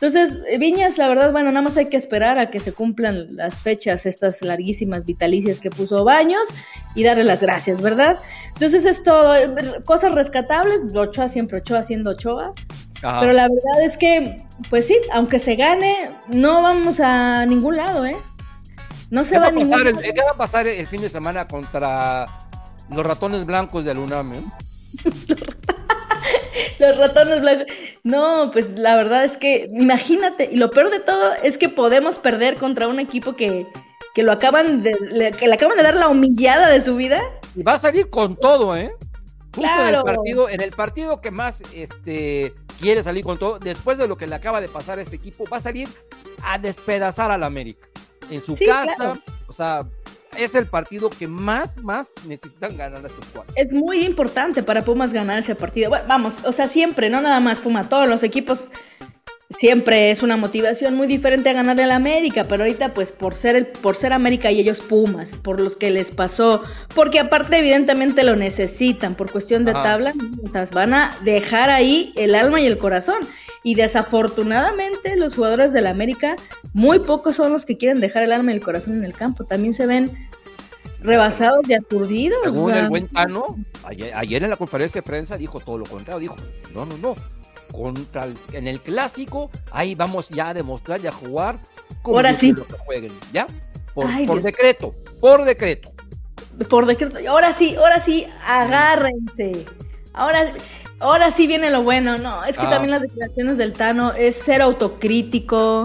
Entonces, 0.00 0.38
Viñas, 0.58 0.96
la 0.98 1.08
verdad, 1.08 1.32
bueno, 1.32 1.50
nada 1.50 1.62
más 1.62 1.76
hay 1.76 1.86
que 1.86 1.96
esperar 1.96 2.38
a 2.38 2.50
que 2.50 2.60
se 2.60 2.72
cumplan 2.72 3.26
las 3.34 3.60
fechas, 3.60 4.06
estas 4.06 4.42
larguísimas 4.42 5.04
vitalicias 5.04 5.58
que 5.58 5.70
puso 5.70 6.04
Baños 6.04 6.48
y 6.94 7.02
darle 7.02 7.24
las 7.24 7.40
gracias, 7.40 7.82
¿verdad? 7.82 8.16
Entonces 8.54 8.84
es 8.84 9.02
todo, 9.02 9.34
cosas 9.84 10.14
rescatables, 10.14 10.94
Ochoa 10.94 11.28
siempre 11.28 11.58
Ochoa 11.58 11.80
haciendo 11.80 12.12
Ochoa, 12.12 12.54
pero 13.00 13.32
la 13.32 13.42
verdad 13.42 13.84
es 13.84 13.96
que, 13.96 14.44
pues 14.70 14.86
sí, 14.86 14.96
aunque 15.12 15.38
se 15.38 15.54
gane, 15.54 16.10
no 16.28 16.62
vamos 16.62 17.00
a 17.00 17.46
ningún 17.46 17.76
lado, 17.76 18.06
¿eh? 18.06 18.16
No 19.10 19.24
se 19.24 19.38
va, 19.38 19.46
a 19.46 19.50
ningún 19.50 19.70
lado. 19.70 20.00
¿Qué 20.00 20.12
va 20.22 20.32
a 20.32 20.36
pasar 20.36 20.66
el 20.66 20.86
fin 20.86 21.00
de 21.00 21.08
semana 21.08 21.46
contra 21.46 22.26
los 22.90 23.06
ratones 23.06 23.46
blancos 23.46 23.84
de 23.84 23.92
UNAM? 23.92 24.34
Eh? 24.34 24.42
Los 26.78 26.96
ratones 26.96 27.40
blancos. 27.40 27.66
No, 28.04 28.50
pues 28.52 28.78
la 28.78 28.96
verdad 28.96 29.24
es 29.24 29.36
que, 29.36 29.66
imagínate, 29.70 30.48
y 30.50 30.56
lo 30.56 30.70
peor 30.70 30.90
de 30.90 31.00
todo 31.00 31.34
es 31.42 31.58
que 31.58 31.68
podemos 31.68 32.18
perder 32.18 32.56
contra 32.56 32.88
un 32.88 33.00
equipo 33.00 33.34
que, 33.36 33.66
que 34.14 34.22
lo 34.22 34.32
acaban 34.32 34.82
de, 34.82 34.96
le, 35.10 35.30
que 35.32 35.46
le 35.46 35.54
acaban 35.54 35.76
de 35.76 35.82
dar 35.82 35.96
la 35.96 36.08
humillada 36.08 36.68
de 36.68 36.80
su 36.80 36.96
vida. 36.96 37.20
Y 37.54 37.62
va 37.62 37.74
a 37.74 37.78
salir 37.78 38.10
con 38.10 38.36
todo, 38.36 38.76
¿eh? 38.76 38.92
Justo 39.54 39.86
en 39.86 39.94
el 39.94 40.02
partido, 40.02 40.48
en 40.48 40.60
el 40.60 40.70
partido 40.70 41.20
que 41.20 41.30
más 41.30 41.62
este 41.74 42.54
quiere 42.78 43.02
salir 43.02 43.24
con 43.24 43.38
todo, 43.38 43.58
después 43.58 43.98
de 43.98 44.06
lo 44.06 44.16
que 44.16 44.26
le 44.26 44.34
acaba 44.34 44.60
de 44.60 44.68
pasar 44.68 44.98
a 44.98 45.02
este 45.02 45.16
equipo, 45.16 45.44
va 45.52 45.56
a 45.56 45.60
salir 45.60 45.88
a 46.44 46.58
despedazar 46.58 47.30
al 47.30 47.42
América. 47.42 47.88
En 48.30 48.40
su 48.40 48.56
casa, 48.56 49.18
o 49.46 49.52
sea, 49.52 49.80
es 50.36 50.54
el 50.54 50.66
partido 50.66 51.10
que 51.10 51.26
más, 51.26 51.78
más 51.78 52.12
necesitan 52.26 52.76
ganar 52.76 53.04
estos 53.06 53.26
cuatro. 53.32 53.52
Es 53.56 53.72
muy 53.72 54.04
importante 54.04 54.62
para 54.62 54.82
Pumas 54.82 55.12
ganar 55.12 55.38
ese 55.38 55.54
partido. 55.54 55.90
Bueno, 55.90 56.04
vamos, 56.08 56.44
o 56.44 56.52
sea, 56.52 56.68
siempre, 56.68 57.10
no 57.10 57.20
nada 57.20 57.40
más 57.40 57.60
Puma, 57.60 57.88
todos 57.88 58.08
los 58.08 58.22
equipos 58.22 58.70
siempre 59.50 60.10
es 60.10 60.22
una 60.22 60.36
motivación 60.36 60.94
muy 60.94 61.06
diferente 61.06 61.48
a 61.48 61.54
ganarle 61.54 61.84
al 61.84 61.92
América, 61.92 62.44
pero 62.44 62.64
ahorita 62.64 62.92
pues 62.92 63.12
por 63.12 63.34
ser 63.34 63.56
el, 63.56 63.66
por 63.66 63.96
ser 63.96 64.12
América 64.12 64.50
y 64.50 64.60
ellos 64.60 64.80
Pumas, 64.80 65.36
por 65.36 65.60
los 65.60 65.76
que 65.76 65.90
les 65.90 66.10
pasó, 66.10 66.62
porque 66.94 67.18
aparte 67.18 67.58
evidentemente 67.58 68.24
lo 68.24 68.36
necesitan 68.36 69.14
por 69.14 69.30
cuestión 69.30 69.64
de 69.64 69.72
tabla, 69.72 70.12
o 70.44 70.48
sea, 70.48 70.66
van 70.72 70.92
a 70.94 71.16
dejar 71.22 71.70
ahí 71.70 72.12
el 72.16 72.34
alma 72.34 72.60
y 72.60 72.66
el 72.66 72.78
corazón. 72.78 73.18
Y 73.62 73.74
desafortunadamente 73.74 75.16
los 75.16 75.34
jugadores 75.34 75.72
del 75.72 75.86
América, 75.86 76.36
muy 76.72 77.00
pocos 77.00 77.36
son 77.36 77.52
los 77.52 77.64
que 77.64 77.76
quieren 77.76 78.00
dejar 78.00 78.22
el 78.22 78.32
alma 78.32 78.52
y 78.52 78.56
el 78.56 78.62
corazón 78.62 78.94
en 78.94 79.02
el 79.02 79.12
campo. 79.12 79.44
También 79.44 79.74
se 79.74 79.86
ven 79.86 80.10
rebasados 81.00 81.68
y 81.68 81.74
aturdidos. 81.74 82.40
Según 82.44 82.72
el 82.72 82.88
buen 82.88 83.08
Tano, 83.08 83.46
ayer, 83.84 84.42
en 84.42 84.50
la 84.50 84.56
conferencia 84.56 85.00
de 85.00 85.06
prensa 85.06 85.36
dijo 85.36 85.60
todo 85.60 85.78
lo 85.78 85.86
contrario, 85.86 86.20
dijo, 86.20 86.36
no, 86.74 86.86
no, 86.86 86.96
no, 86.98 87.14
contra 87.72 88.26
en 88.52 88.68
el 88.68 88.80
clásico, 88.80 89.50
ahí 89.70 89.94
vamos 89.94 90.28
ya 90.28 90.50
a 90.50 90.54
demostrar 90.54 91.00
y 91.02 91.06
a 91.06 91.12
jugar 91.12 91.60
como 92.02 92.16
Ahora 92.16 92.34
sí. 92.34 92.54
que 92.54 92.62
jueguen, 92.84 93.12
¿ya? 93.32 93.46
Por, 93.94 94.42
decreto, 94.42 94.94
por 95.20 95.44
decreto. 95.44 95.92
Por 96.70 96.86
decreto. 96.86 97.18
Ahora 97.28 97.52
sí, 97.52 97.74
ahora 97.74 98.00
sí, 98.00 98.26
agárrense. 98.46 99.66
Ahora, 100.18 100.52
ahora 100.98 101.30
sí 101.30 101.46
viene 101.46 101.70
lo 101.70 101.82
bueno, 101.82 102.18
no, 102.18 102.44
es 102.44 102.56
que 102.56 102.66
ah. 102.66 102.68
también 102.68 102.90
las 102.90 103.02
declaraciones 103.02 103.56
del 103.56 103.72
Tano 103.72 104.12
es 104.12 104.36
ser 104.36 104.60
autocrítico, 104.62 105.84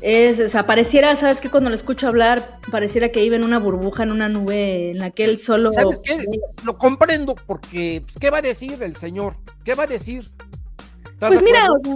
es, 0.00 0.40
o 0.40 0.48
sea, 0.48 0.66
pareciera, 0.66 1.14
¿sabes 1.16 1.40
qué? 1.40 1.48
Cuando 1.48 1.70
lo 1.70 1.76
escucho 1.76 2.08
hablar, 2.08 2.58
pareciera 2.70 3.10
que 3.10 3.22
vive 3.22 3.36
en 3.36 3.44
una 3.44 3.58
burbuja, 3.58 4.02
en 4.02 4.10
una 4.10 4.28
nube 4.28 4.90
en 4.90 4.98
la 4.98 5.10
que 5.12 5.24
él 5.24 5.38
solo... 5.38 5.72
¿Sabes 5.72 6.02
qué? 6.04 6.18
Lo 6.64 6.76
comprendo 6.76 7.34
porque, 7.46 8.02
pues, 8.04 8.18
¿qué 8.18 8.28
va 8.28 8.38
a 8.38 8.42
decir 8.42 8.82
el 8.82 8.96
señor? 8.96 9.36
¿Qué 9.64 9.74
va 9.74 9.84
a 9.84 9.86
decir? 9.86 10.24
Pues 11.20 11.40
mira, 11.40 11.68
o 11.70 11.78
sea, 11.78 11.94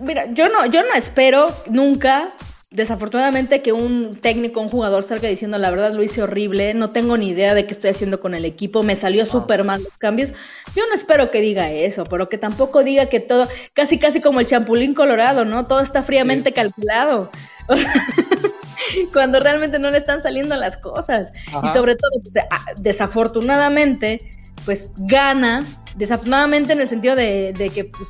mira, 0.00 0.32
yo 0.32 0.48
no, 0.48 0.64
yo 0.66 0.82
no 0.82 0.94
espero 0.94 1.48
nunca 1.68 2.32
desafortunadamente 2.70 3.62
que 3.62 3.72
un 3.72 4.16
técnico, 4.16 4.60
un 4.60 4.68
jugador 4.68 5.02
salga 5.02 5.28
diciendo 5.28 5.58
la 5.58 5.70
verdad 5.70 5.92
lo 5.92 6.04
hice 6.04 6.22
horrible, 6.22 6.72
no 6.74 6.90
tengo 6.90 7.16
ni 7.16 7.28
idea 7.28 7.52
de 7.52 7.66
qué 7.66 7.72
estoy 7.72 7.90
haciendo 7.90 8.20
con 8.20 8.34
el 8.34 8.44
equipo, 8.44 8.84
me 8.84 8.94
salió 8.94 9.26
súper 9.26 9.64
mal 9.64 9.82
los 9.82 9.98
cambios. 9.98 10.32
Yo 10.76 10.86
no 10.86 10.94
espero 10.94 11.30
que 11.30 11.40
diga 11.40 11.70
eso, 11.70 12.04
pero 12.04 12.28
que 12.28 12.38
tampoco 12.38 12.84
diga 12.84 13.06
que 13.06 13.18
todo, 13.18 13.48
casi 13.74 13.98
casi 13.98 14.20
como 14.20 14.38
el 14.38 14.46
champulín 14.46 14.94
colorado, 14.94 15.44
¿no? 15.44 15.64
Todo 15.64 15.80
está 15.80 16.02
fríamente 16.02 16.52
calculado. 16.52 17.30
Cuando 19.12 19.40
realmente 19.40 19.78
no 19.78 19.90
le 19.90 19.98
están 19.98 20.22
saliendo 20.22 20.56
las 20.56 20.76
cosas. 20.76 21.32
Y 21.62 21.68
sobre 21.68 21.96
todo, 21.96 22.10
pues, 22.22 22.34
ah, 22.50 22.64
desafortunadamente, 22.78 24.20
pues 24.64 24.92
gana, 24.96 25.64
desafortunadamente 25.96 26.72
en 26.72 26.80
el 26.80 26.88
sentido 26.88 27.14
de, 27.14 27.52
de 27.52 27.68
que 27.70 27.84
pues, 27.84 28.08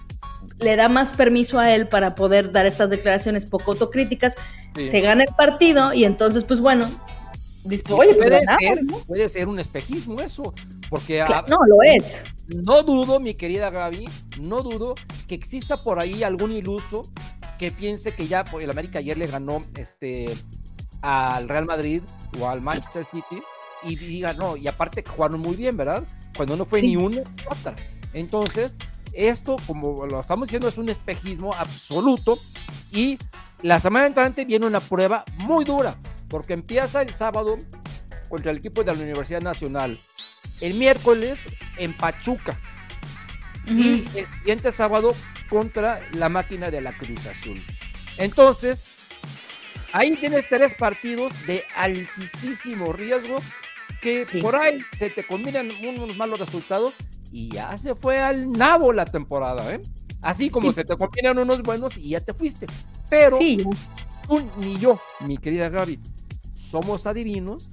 le 0.60 0.76
da 0.76 0.88
más 0.88 1.14
permiso 1.14 1.58
a 1.58 1.74
él 1.74 1.88
para 1.88 2.14
poder 2.14 2.52
dar 2.52 2.66
estas 2.66 2.90
declaraciones 2.90 3.46
poco 3.46 3.72
autocríticas, 3.72 4.34
se 4.74 5.00
gana 5.00 5.24
el 5.24 5.34
partido 5.34 5.92
y 5.92 6.04
entonces, 6.04 6.44
pues 6.44 6.60
bueno, 6.60 6.88
Oye, 7.64 7.82
pues 7.84 8.16
puede, 8.16 8.40
ser, 8.58 8.78
puede 9.06 9.28
ser 9.28 9.48
un 9.48 9.58
espejismo 9.58 10.20
eso, 10.20 10.54
porque 10.88 11.22
no 11.48 11.58
lo 11.66 11.76
es. 11.84 12.20
No 12.56 12.82
dudo, 12.82 13.20
mi 13.20 13.34
querida 13.34 13.68
Gaby, 13.70 14.08
no 14.40 14.62
dudo 14.62 14.94
que 15.28 15.34
exista 15.34 15.82
por 15.82 16.00
ahí 16.00 16.22
algún 16.22 16.52
iluso 16.52 17.02
que 17.58 17.70
piense 17.70 18.14
que 18.14 18.26
ya 18.26 18.44
el 18.58 18.70
América 18.70 19.00
ayer 19.00 19.18
le 19.18 19.26
ganó 19.26 19.60
este 19.76 20.34
al 21.02 21.48
Real 21.48 21.66
Madrid 21.66 22.02
o 22.40 22.48
al 22.48 22.62
Manchester 22.62 23.04
City 23.04 23.42
y 23.82 23.96
diga 23.96 24.32
no, 24.32 24.56
y 24.56 24.66
aparte 24.66 25.04
jugaron 25.06 25.40
muy 25.40 25.56
bien, 25.56 25.76
¿verdad? 25.76 26.02
Cuando 26.36 26.56
no 26.56 26.64
fue 26.64 26.80
ni 26.80 26.96
una 26.96 27.22
otra. 27.50 27.74
Entonces, 28.14 28.76
esto, 29.12 29.56
como 29.66 30.06
lo 30.06 30.20
estamos 30.20 30.48
diciendo, 30.48 30.68
es 30.68 30.78
un 30.78 30.88
espejismo 30.88 31.52
absoluto 31.54 32.38
y 32.92 33.18
la 33.62 33.80
semana 33.80 34.06
entrante 34.06 34.44
viene 34.44 34.66
una 34.66 34.80
prueba 34.80 35.24
muy 35.38 35.64
dura, 35.64 35.94
porque 36.28 36.54
empieza 36.54 37.02
el 37.02 37.10
sábado 37.10 37.58
contra 38.28 38.52
el 38.52 38.58
equipo 38.58 38.82
de 38.82 38.94
la 38.94 39.02
Universidad 39.02 39.42
Nacional. 39.42 39.98
el 40.60 40.74
miércoles 40.74 41.40
en 41.78 41.94
Pachuca. 41.96 42.56
Y 43.66 44.04
el 44.16 44.26
siguiente 44.38 44.72
sábado 44.72 45.14
contra 45.48 46.00
la 46.14 46.28
máquina 46.28 46.70
de 46.70 46.80
la 46.80 46.92
Cruz 46.92 47.24
Azul. 47.26 47.62
Entonces, 48.16 48.86
ahí 49.92 50.16
tienes 50.16 50.48
tres 50.48 50.74
partidos 50.74 51.32
de 51.46 51.62
altísimo 51.76 52.92
riesgo 52.92 53.40
que 54.00 54.26
por 54.40 54.56
ahí 54.56 54.80
se 54.98 55.10
te 55.10 55.24
combinan 55.24 55.70
unos 55.82 56.16
malos 56.16 56.40
resultados 56.40 56.94
y 57.30 57.50
ya 57.50 57.76
se 57.78 57.94
fue 57.94 58.18
al 58.18 58.50
nabo 58.52 58.92
la 58.92 59.04
temporada, 59.04 59.74
¿eh? 59.74 59.80
Así 60.22 60.50
como 60.50 60.72
se 60.72 60.84
te 60.84 60.96
combinan 60.96 61.38
unos 61.38 61.62
buenos 61.62 61.96
y 61.96 62.10
ya 62.10 62.20
te 62.20 62.34
fuiste. 62.34 62.66
Pero 63.08 63.38
tú 63.38 64.42
ni 64.58 64.76
yo, 64.78 65.00
mi 65.26 65.38
querida 65.38 65.68
Gaby, 65.68 65.98
somos 66.54 67.06
adivinos, 67.06 67.68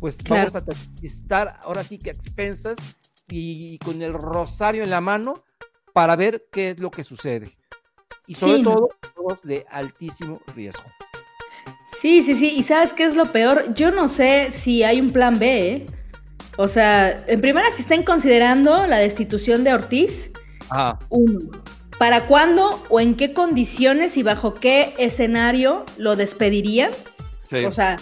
pues 0.00 0.18
vamos 0.28 0.54
a 0.56 0.62
estar 1.02 1.58
ahora 1.62 1.84
sí 1.84 1.98
que 1.98 2.10
a 2.10 2.12
expensas 2.12 2.76
y 3.28 3.78
con 3.78 4.02
el 4.02 4.12
rosario 4.12 4.82
en 4.82 4.90
la 4.90 5.00
mano 5.00 5.44
para 5.92 6.16
ver 6.16 6.48
qué 6.50 6.70
es 6.70 6.80
lo 6.80 6.90
que 6.90 7.04
sucede. 7.04 7.50
Y 8.26 8.34
sobre 8.34 8.62
todo, 8.62 8.88
de 9.42 9.66
altísimo 9.70 10.40
riesgo. 10.54 10.84
Sí, 12.00 12.22
sí, 12.22 12.34
sí. 12.34 12.54
¿Y 12.56 12.62
sabes 12.62 12.92
qué 12.92 13.04
es 13.04 13.14
lo 13.14 13.30
peor? 13.30 13.74
Yo 13.74 13.90
no 13.90 14.08
sé 14.08 14.50
si 14.50 14.82
hay 14.82 15.00
un 15.00 15.10
plan 15.10 15.38
B, 15.38 15.68
¿eh? 15.68 15.86
O 16.56 16.68
sea, 16.68 17.16
en 17.26 17.40
primera, 17.40 17.70
si 17.70 17.82
están 17.82 18.02
considerando 18.02 18.86
la 18.86 18.98
destitución 18.98 19.64
de 19.64 19.74
Ortiz. 19.74 20.30
Ajá. 20.70 20.98
Uno. 21.08 21.38
¿Para 21.98 22.26
cuándo 22.26 22.82
o 22.88 23.00
en 23.00 23.14
qué 23.14 23.32
condiciones 23.32 24.16
y 24.16 24.22
bajo 24.22 24.54
qué 24.54 24.94
escenario 24.98 25.84
lo 25.98 26.16
despedirían? 26.16 26.90
Sí. 27.48 27.64
O 27.64 27.72
sea, 27.72 27.96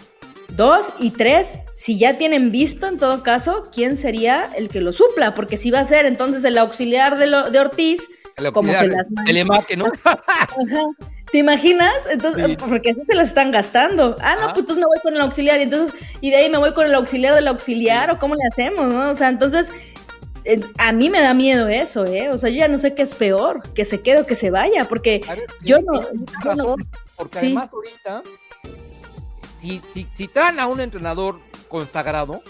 dos 0.57 0.91
y 0.99 1.11
tres, 1.11 1.59
si 1.75 1.99
ya 1.99 2.19
tienen 2.19 2.51
visto 2.51 2.87
en 2.87 2.99
todo 2.99 3.23
caso 3.23 3.63
quién 3.73 3.97
sería 3.97 4.51
el 4.57 4.69
que 4.69 4.81
lo 4.81 4.93
supla, 4.93 5.35
porque 5.35 5.57
si 5.57 5.71
va 5.71 5.81
a 5.81 5.85
ser 5.85 6.07
entonces 6.07 6.45
el 6.45 6.59
auxiliar 6.59 7.19
de, 7.19 7.27
lo, 7.27 7.51
de 7.51 7.59
Ortiz, 7.59 8.09
el 8.37 8.53
como 8.53 8.73
se 8.73 8.89
las 8.89 9.11
el 9.27 9.47
¿no? 9.77 9.93
¿Te 11.33 11.39
imaginas? 11.39 12.07
Entonces, 12.11 12.57
porque 12.57 12.91
así 12.91 13.05
se 13.05 13.15
las 13.15 13.29
están 13.29 13.51
gastando. 13.51 14.17
Ah, 14.21 14.37
no, 14.41 14.49
pues 14.49 14.59
entonces 14.59 14.79
me 14.79 14.87
voy 14.87 14.99
con 15.03 15.15
el 15.15 15.21
auxiliar 15.21 15.61
y 15.61 15.65
entonces, 15.65 15.95
y 16.21 16.31
de 16.31 16.37
ahí 16.37 16.51
me 16.51 16.59
voy 16.59 16.75
con 16.75 16.87
el 16.87 16.95
auxiliar 16.95 17.35
del 17.35 17.47
auxiliar, 17.47 18.11
o 18.11 18.19
cómo 18.19 18.35
le 18.35 18.43
hacemos, 18.51 18.93
¿no? 18.93 19.11
O 19.11 19.15
sea, 19.15 19.29
entonces, 19.29 19.71
a 20.79 20.93
mí 20.93 21.09
me 21.09 21.21
da 21.21 21.35
miedo 21.35 21.69
eso, 21.69 22.05
¿eh? 22.05 22.31
O 22.31 22.39
sea, 22.39 22.51
yo 22.51 22.57
ya 22.57 22.69
no 22.69 22.79
sé 22.79 22.95
qué 22.95 23.03
es 23.03 23.15
peor, 23.15 23.63
que 23.75 23.85
se 23.85 24.01
quede 24.01 24.23
o 24.23 24.27
que 24.27 24.35
se 24.35 24.51
vaya, 24.51 24.85
porque 24.85 25.21
yo 25.63 25.81
no. 25.83 26.01
porque 27.17 27.39
además 27.39 27.71
ahorita 27.73 28.23
si, 29.61 29.81
si, 30.15 30.29
traen 30.29 30.59
a 30.59 30.67
un 30.67 30.81
entrenador 30.81 31.39
consagrado, 31.69 32.43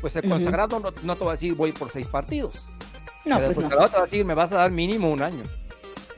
pues 0.00 0.16
el 0.16 0.28
consagrado 0.28 0.80
no, 1.02 1.16
te 1.16 1.24
va 1.24 1.30
a 1.30 1.34
decir 1.34 1.54
voy 1.54 1.72
por 1.72 1.90
seis 1.90 2.08
partidos. 2.08 2.68
No, 3.24 3.36
pues 3.36 3.50
el 3.50 3.54
consagrado 3.54 3.88
te 3.88 3.96
va 3.96 4.02
a 4.02 4.04
decir 4.04 4.24
me 4.24 4.34
vas 4.34 4.52
a 4.52 4.56
dar 4.56 4.70
mínimo 4.70 5.10
un 5.10 5.22
año. 5.22 5.42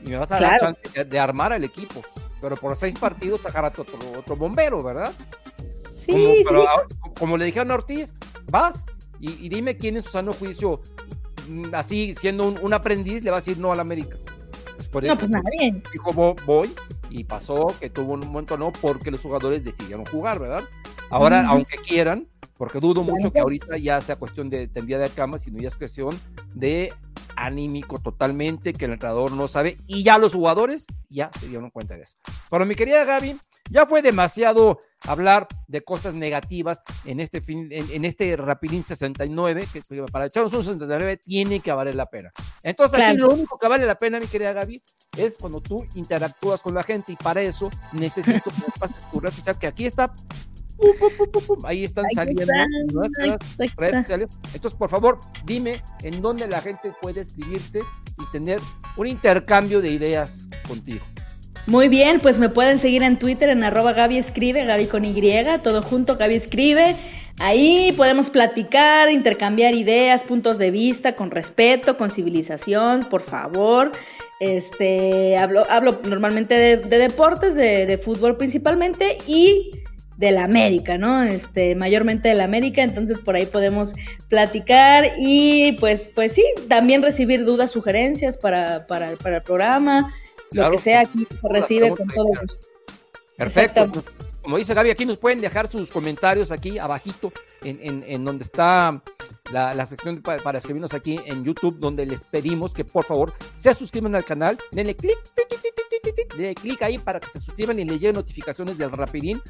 Y 0.05 0.09
me 0.09 0.17
vas 0.17 0.31
a 0.31 0.39
dar 0.39 0.59
chance 0.59 1.05
de, 1.05 1.19
armar 1.19 1.53
al 1.53 1.63
equipo. 1.63 2.01
Pero 2.41 2.55
por 2.55 2.75
seis 2.77 2.95
partidos 2.97 3.41
sacar 3.41 3.65
a 3.65 3.67
otro, 3.67 3.85
otro 4.17 4.35
bombero, 4.35 4.81
¿verdad? 4.81 5.11
Sí, 5.93 6.11
como, 6.11 6.33
pero, 6.47 6.65
como 7.17 7.37
le 7.37 7.45
dijeron 7.45 7.71
a 7.71 7.75
Ortiz, 7.75 8.15
vas 8.49 8.85
y, 9.19 9.49
dime 9.49 9.75
quién 9.75 9.97
en 9.97 10.03
su 10.03 10.09
sano 10.09 10.31
juicio, 10.31 10.81
mm, 11.49 11.73
así 11.73 12.15
siendo 12.15 12.47
un, 12.47 12.73
aprendiz, 12.73 13.23
le 13.23 13.31
va 13.31 13.37
a 13.37 13.39
decir 13.41 13.57
no 13.57 13.71
al 13.71 13.79
América. 13.79 14.17
Pues 14.91 15.07
no, 15.07 15.17
pues 15.17 15.29
nadie. 15.29 15.81
Dijo, 15.91 16.35
voy, 16.45 16.73
y 17.09 17.23
pasó 17.23 17.75
que 17.79 17.89
tuvo 17.89 18.13
un 18.13 18.21
momento 18.21 18.57
no 18.57 18.71
porque 18.71 19.11
los 19.11 19.21
jugadores 19.21 19.63
decidieron 19.63 20.05
jugar, 20.05 20.39
¿verdad? 20.39 20.63
Ahora, 21.11 21.47
aunque 21.47 21.77
quieran, 21.77 22.27
porque 22.57 22.79
dudo 22.79 23.03
mucho 23.03 23.31
que 23.31 23.39
ahorita 23.39 23.77
ya 23.77 23.99
sea 24.01 24.15
cuestión 24.15 24.49
de 24.49 24.67
tendría 24.67 24.99
de 24.99 25.09
cama, 25.09 25.37
sino 25.37 25.59
ya 25.59 25.67
es 25.67 25.75
cuestión 25.75 26.17
de 26.53 26.93
anímico 27.39 27.99
totalmente, 27.99 28.73
que 28.73 28.85
el 28.85 28.93
entrenador 28.93 29.31
no 29.31 29.47
sabe, 29.47 29.77
y 29.87 30.03
ya 30.03 30.17
los 30.17 30.33
jugadores 30.33 30.85
ya 31.09 31.31
se 31.39 31.47
dieron 31.47 31.69
cuenta 31.69 31.95
de 31.95 32.01
eso. 32.01 32.17
Pero 32.49 32.65
mi 32.65 32.75
querida 32.75 33.05
Gaby, 33.05 33.37
ya 33.69 33.85
fue 33.85 34.01
demasiado 34.01 34.79
hablar 35.07 35.47
de 35.67 35.81
cosas 35.81 36.13
negativas 36.13 36.83
en 37.05 37.19
este 37.19 37.41
fin, 37.41 37.69
en, 37.71 38.03
este 38.05 38.35
Rapidín 38.35 38.83
69, 38.83 39.67
que 39.71 39.81
para 40.11 40.25
echarnos 40.25 40.53
un 40.53 40.63
69 40.63 41.17
tiene 41.17 41.59
que 41.59 41.71
valer 41.71 41.95
la 41.95 42.07
pena. 42.07 42.31
Entonces 42.63 42.99
aquí 42.99 43.17
lo 43.17 43.29
único 43.29 43.57
que 43.57 43.67
vale 43.67 43.85
la 43.85 43.95
pena, 43.95 44.19
mi 44.19 44.27
querida 44.27 44.53
Gaby, 44.53 44.81
es 45.17 45.37
cuando 45.37 45.61
tú 45.61 45.85
interactúas 45.95 46.59
con 46.61 46.73
la 46.73 46.83
gente 46.83 47.13
y 47.13 47.15
para 47.15 47.41
eso 47.41 47.69
necesito 47.93 48.49
que 48.49 48.79
pases 48.79 49.09
tu 49.11 49.19
red 49.19 49.33
que 49.59 49.67
aquí 49.67 49.85
está 49.85 50.13
ahí 51.63 51.83
están 51.83 52.05
saliendo 52.13 52.45
Entonces, 54.53 54.73
por 54.77 54.89
favor, 54.89 55.19
dime 55.45 55.73
en 56.03 56.21
dónde 56.21 56.47
la 56.47 56.61
gente 56.61 56.93
puede 57.01 57.21
escribirte 57.21 57.79
y 57.79 58.31
tener 58.31 58.59
un 58.97 59.07
intercambio 59.07 59.81
de 59.81 59.91
ideas 59.91 60.47
contigo. 60.67 61.03
Muy 61.67 61.87
bien, 61.87 62.19
pues 62.19 62.39
me 62.39 62.49
pueden 62.49 62.79
seguir 62.79 63.03
en 63.03 63.19
Twitter 63.19 63.49
en 63.49 63.63
arroba 63.63 63.93
Gaby 63.93 64.17
Escribe, 64.17 64.65
Gaby 64.65 64.87
con 64.87 65.05
Y, 65.05 65.21
todo 65.63 65.81
junto, 65.81 66.17
Gaby 66.17 66.35
Escribe. 66.35 66.95
Ahí 67.39 67.93
podemos 67.95 68.29
platicar, 68.29 69.09
intercambiar 69.09 69.73
ideas, 69.73 70.23
puntos 70.23 70.57
de 70.57 70.71
vista, 70.71 71.15
con 71.15 71.31
respeto, 71.31 71.97
con 71.97 72.09
civilización, 72.09 73.05
por 73.05 73.21
favor. 73.21 73.91
Este, 74.41 75.37
hablo, 75.37 75.63
hablo 75.69 76.01
normalmente 76.03 76.55
de, 76.55 76.77
deportes, 76.77 77.55
de, 77.55 77.85
de, 77.85 77.97
fútbol 77.97 78.35
principalmente, 78.37 79.17
y 79.27 79.71
de 80.19 80.31
la 80.31 80.43
América, 80.43 80.97
¿no? 80.97 81.23
Este, 81.23 81.75
mayormente 81.75 82.27
de 82.27 82.35
la 82.35 82.43
América, 82.43 82.83
entonces 82.83 83.19
por 83.19 83.35
ahí 83.35 83.45
podemos 83.45 83.93
platicar 84.27 85.05
y 85.17 85.71
pues, 85.79 86.11
pues 86.13 86.33
sí, 86.33 86.43
también 86.67 87.01
recibir 87.01 87.45
dudas, 87.45 87.71
sugerencias 87.71 88.35
para, 88.35 88.85
para, 88.85 89.15
para 89.15 89.37
el 89.37 89.41
programa, 89.41 90.13
lo 90.51 90.69
que 90.71 90.77
sea 90.77 91.01
aquí 91.01 91.25
se 91.33 91.47
recibe 91.47 91.91
con 91.91 92.05
todo 92.07 92.27
gusto. 92.41 92.67
Perfecto. 93.37 94.03
Como 94.41 94.57
dice 94.57 94.73
Gaby, 94.73 94.89
aquí 94.89 95.05
nos 95.05 95.17
pueden 95.17 95.39
dejar 95.39 95.69
sus 95.69 95.89
comentarios 95.89 96.51
aquí 96.51 96.77
abajito 96.79 97.31
en, 97.61 97.79
en, 97.81 98.03
en 98.05 98.25
donde 98.25 98.43
está 98.43 99.01
la, 99.53 99.73
la 99.73 99.85
sección 99.85 100.21
para, 100.21 100.43
para, 100.43 100.57
escribirnos 100.57 100.93
aquí 100.93 101.17
en 101.25 101.45
YouTube, 101.45 101.77
donde 101.79 102.05
les 102.05 102.25
pedimos 102.25 102.73
que 102.73 102.83
por 102.83 103.05
favor 103.05 103.33
se 103.55 103.73
suscriban 103.73 104.15
al 104.15 104.25
canal, 104.25 104.57
denle 104.71 104.95
clic, 104.95 105.17
de 106.37 106.55
clic 106.55 106.81
ahí 106.81 106.97
para 106.97 107.19
que 107.21 107.29
se 107.29 107.39
suscriban 107.39 107.79
y 107.79 107.85
les 107.85 108.01
lleguen 108.01 108.15
notificaciones 108.15 108.77
del 108.77 108.91
Rapidín 108.91 109.41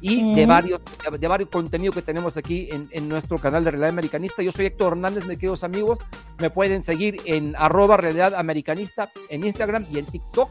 y 0.00 0.34
de 0.34 0.46
varios 0.46 0.80
de, 1.18 1.28
varios 1.28 1.48
contenidos 1.48 1.94
que 1.94 2.02
tenemos 2.02 2.36
aquí 2.36 2.68
en, 2.70 2.88
en, 2.92 3.08
nuestro 3.08 3.38
canal 3.38 3.64
de 3.64 3.70
Realidad 3.72 3.90
Americanista. 3.90 4.42
Yo 4.42 4.52
soy 4.52 4.66
Héctor 4.66 4.92
Hernández, 4.92 5.26
mis 5.26 5.38
queridos 5.38 5.64
amigos. 5.64 5.98
Me 6.38 6.50
pueden 6.50 6.82
seguir 6.82 7.20
en 7.24 7.54
arroba 7.56 7.96
Realidad 7.96 8.34
Americanista 8.34 9.10
en 9.28 9.44
Instagram 9.44 9.84
y 9.92 9.98
en 9.98 10.06
TikTok 10.06 10.50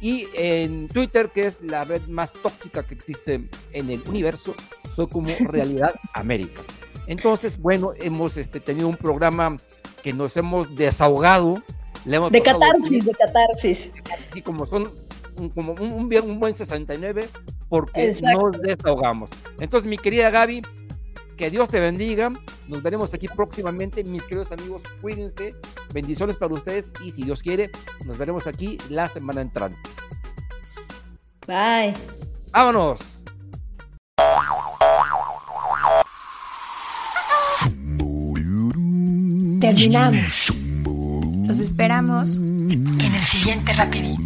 y 0.00 0.28
en 0.34 0.88
Twitter, 0.88 1.30
que 1.30 1.46
es 1.46 1.60
la 1.62 1.84
red 1.84 2.02
más 2.08 2.32
tóxica 2.32 2.82
que 2.82 2.94
existe 2.94 3.48
en 3.72 3.90
el 3.90 4.02
universo. 4.08 4.54
Soy 4.94 5.08
como 5.08 5.28
Realidad 5.40 5.94
América. 6.14 6.62
Entonces, 7.06 7.60
bueno, 7.60 7.92
hemos 8.00 8.36
este, 8.36 8.60
tenido 8.60 8.88
un 8.88 8.96
programa 8.96 9.56
que 10.02 10.12
nos 10.12 10.36
hemos 10.36 10.74
desahogado 10.74 11.62
de 12.06 12.42
catarsis, 12.42 13.04
de 13.04 13.12
catarsis. 13.12 13.90
Así 14.30 14.40
como 14.40 14.66
son 14.66 14.92
un, 15.38 15.50
como 15.50 15.72
un, 15.72 15.92
un, 15.92 16.40
buen 16.40 16.54
69, 16.54 17.28
porque 17.68 18.16
nos 18.22 18.60
desahogamos. 18.60 19.30
Entonces, 19.60 19.88
mi 19.88 19.98
querida 19.98 20.30
Gaby, 20.30 20.62
que 21.36 21.50
Dios 21.50 21.68
te 21.68 21.80
bendiga. 21.80 22.32
Nos 22.66 22.82
veremos 22.82 23.12
aquí 23.14 23.28
próximamente, 23.28 24.02
mis 24.04 24.24
queridos 24.24 24.52
amigos. 24.52 24.82
Cuídense. 25.00 25.54
Bendiciones 25.92 26.36
para 26.36 26.54
ustedes. 26.54 26.90
Y 27.04 27.10
si 27.10 27.22
Dios 27.22 27.42
quiere, 27.42 27.70
nos 28.06 28.18
veremos 28.18 28.46
aquí 28.46 28.78
la 28.88 29.08
semana 29.08 29.42
entrante. 29.42 29.78
Bye. 31.46 31.94
Vámonos. 32.52 33.22
Terminamos. 39.60 40.54
Los 41.46 41.60
esperamos 41.60 42.36
en 42.36 43.00
el 43.00 43.24
siguiente 43.24 43.72
Rapidín. 43.72 44.25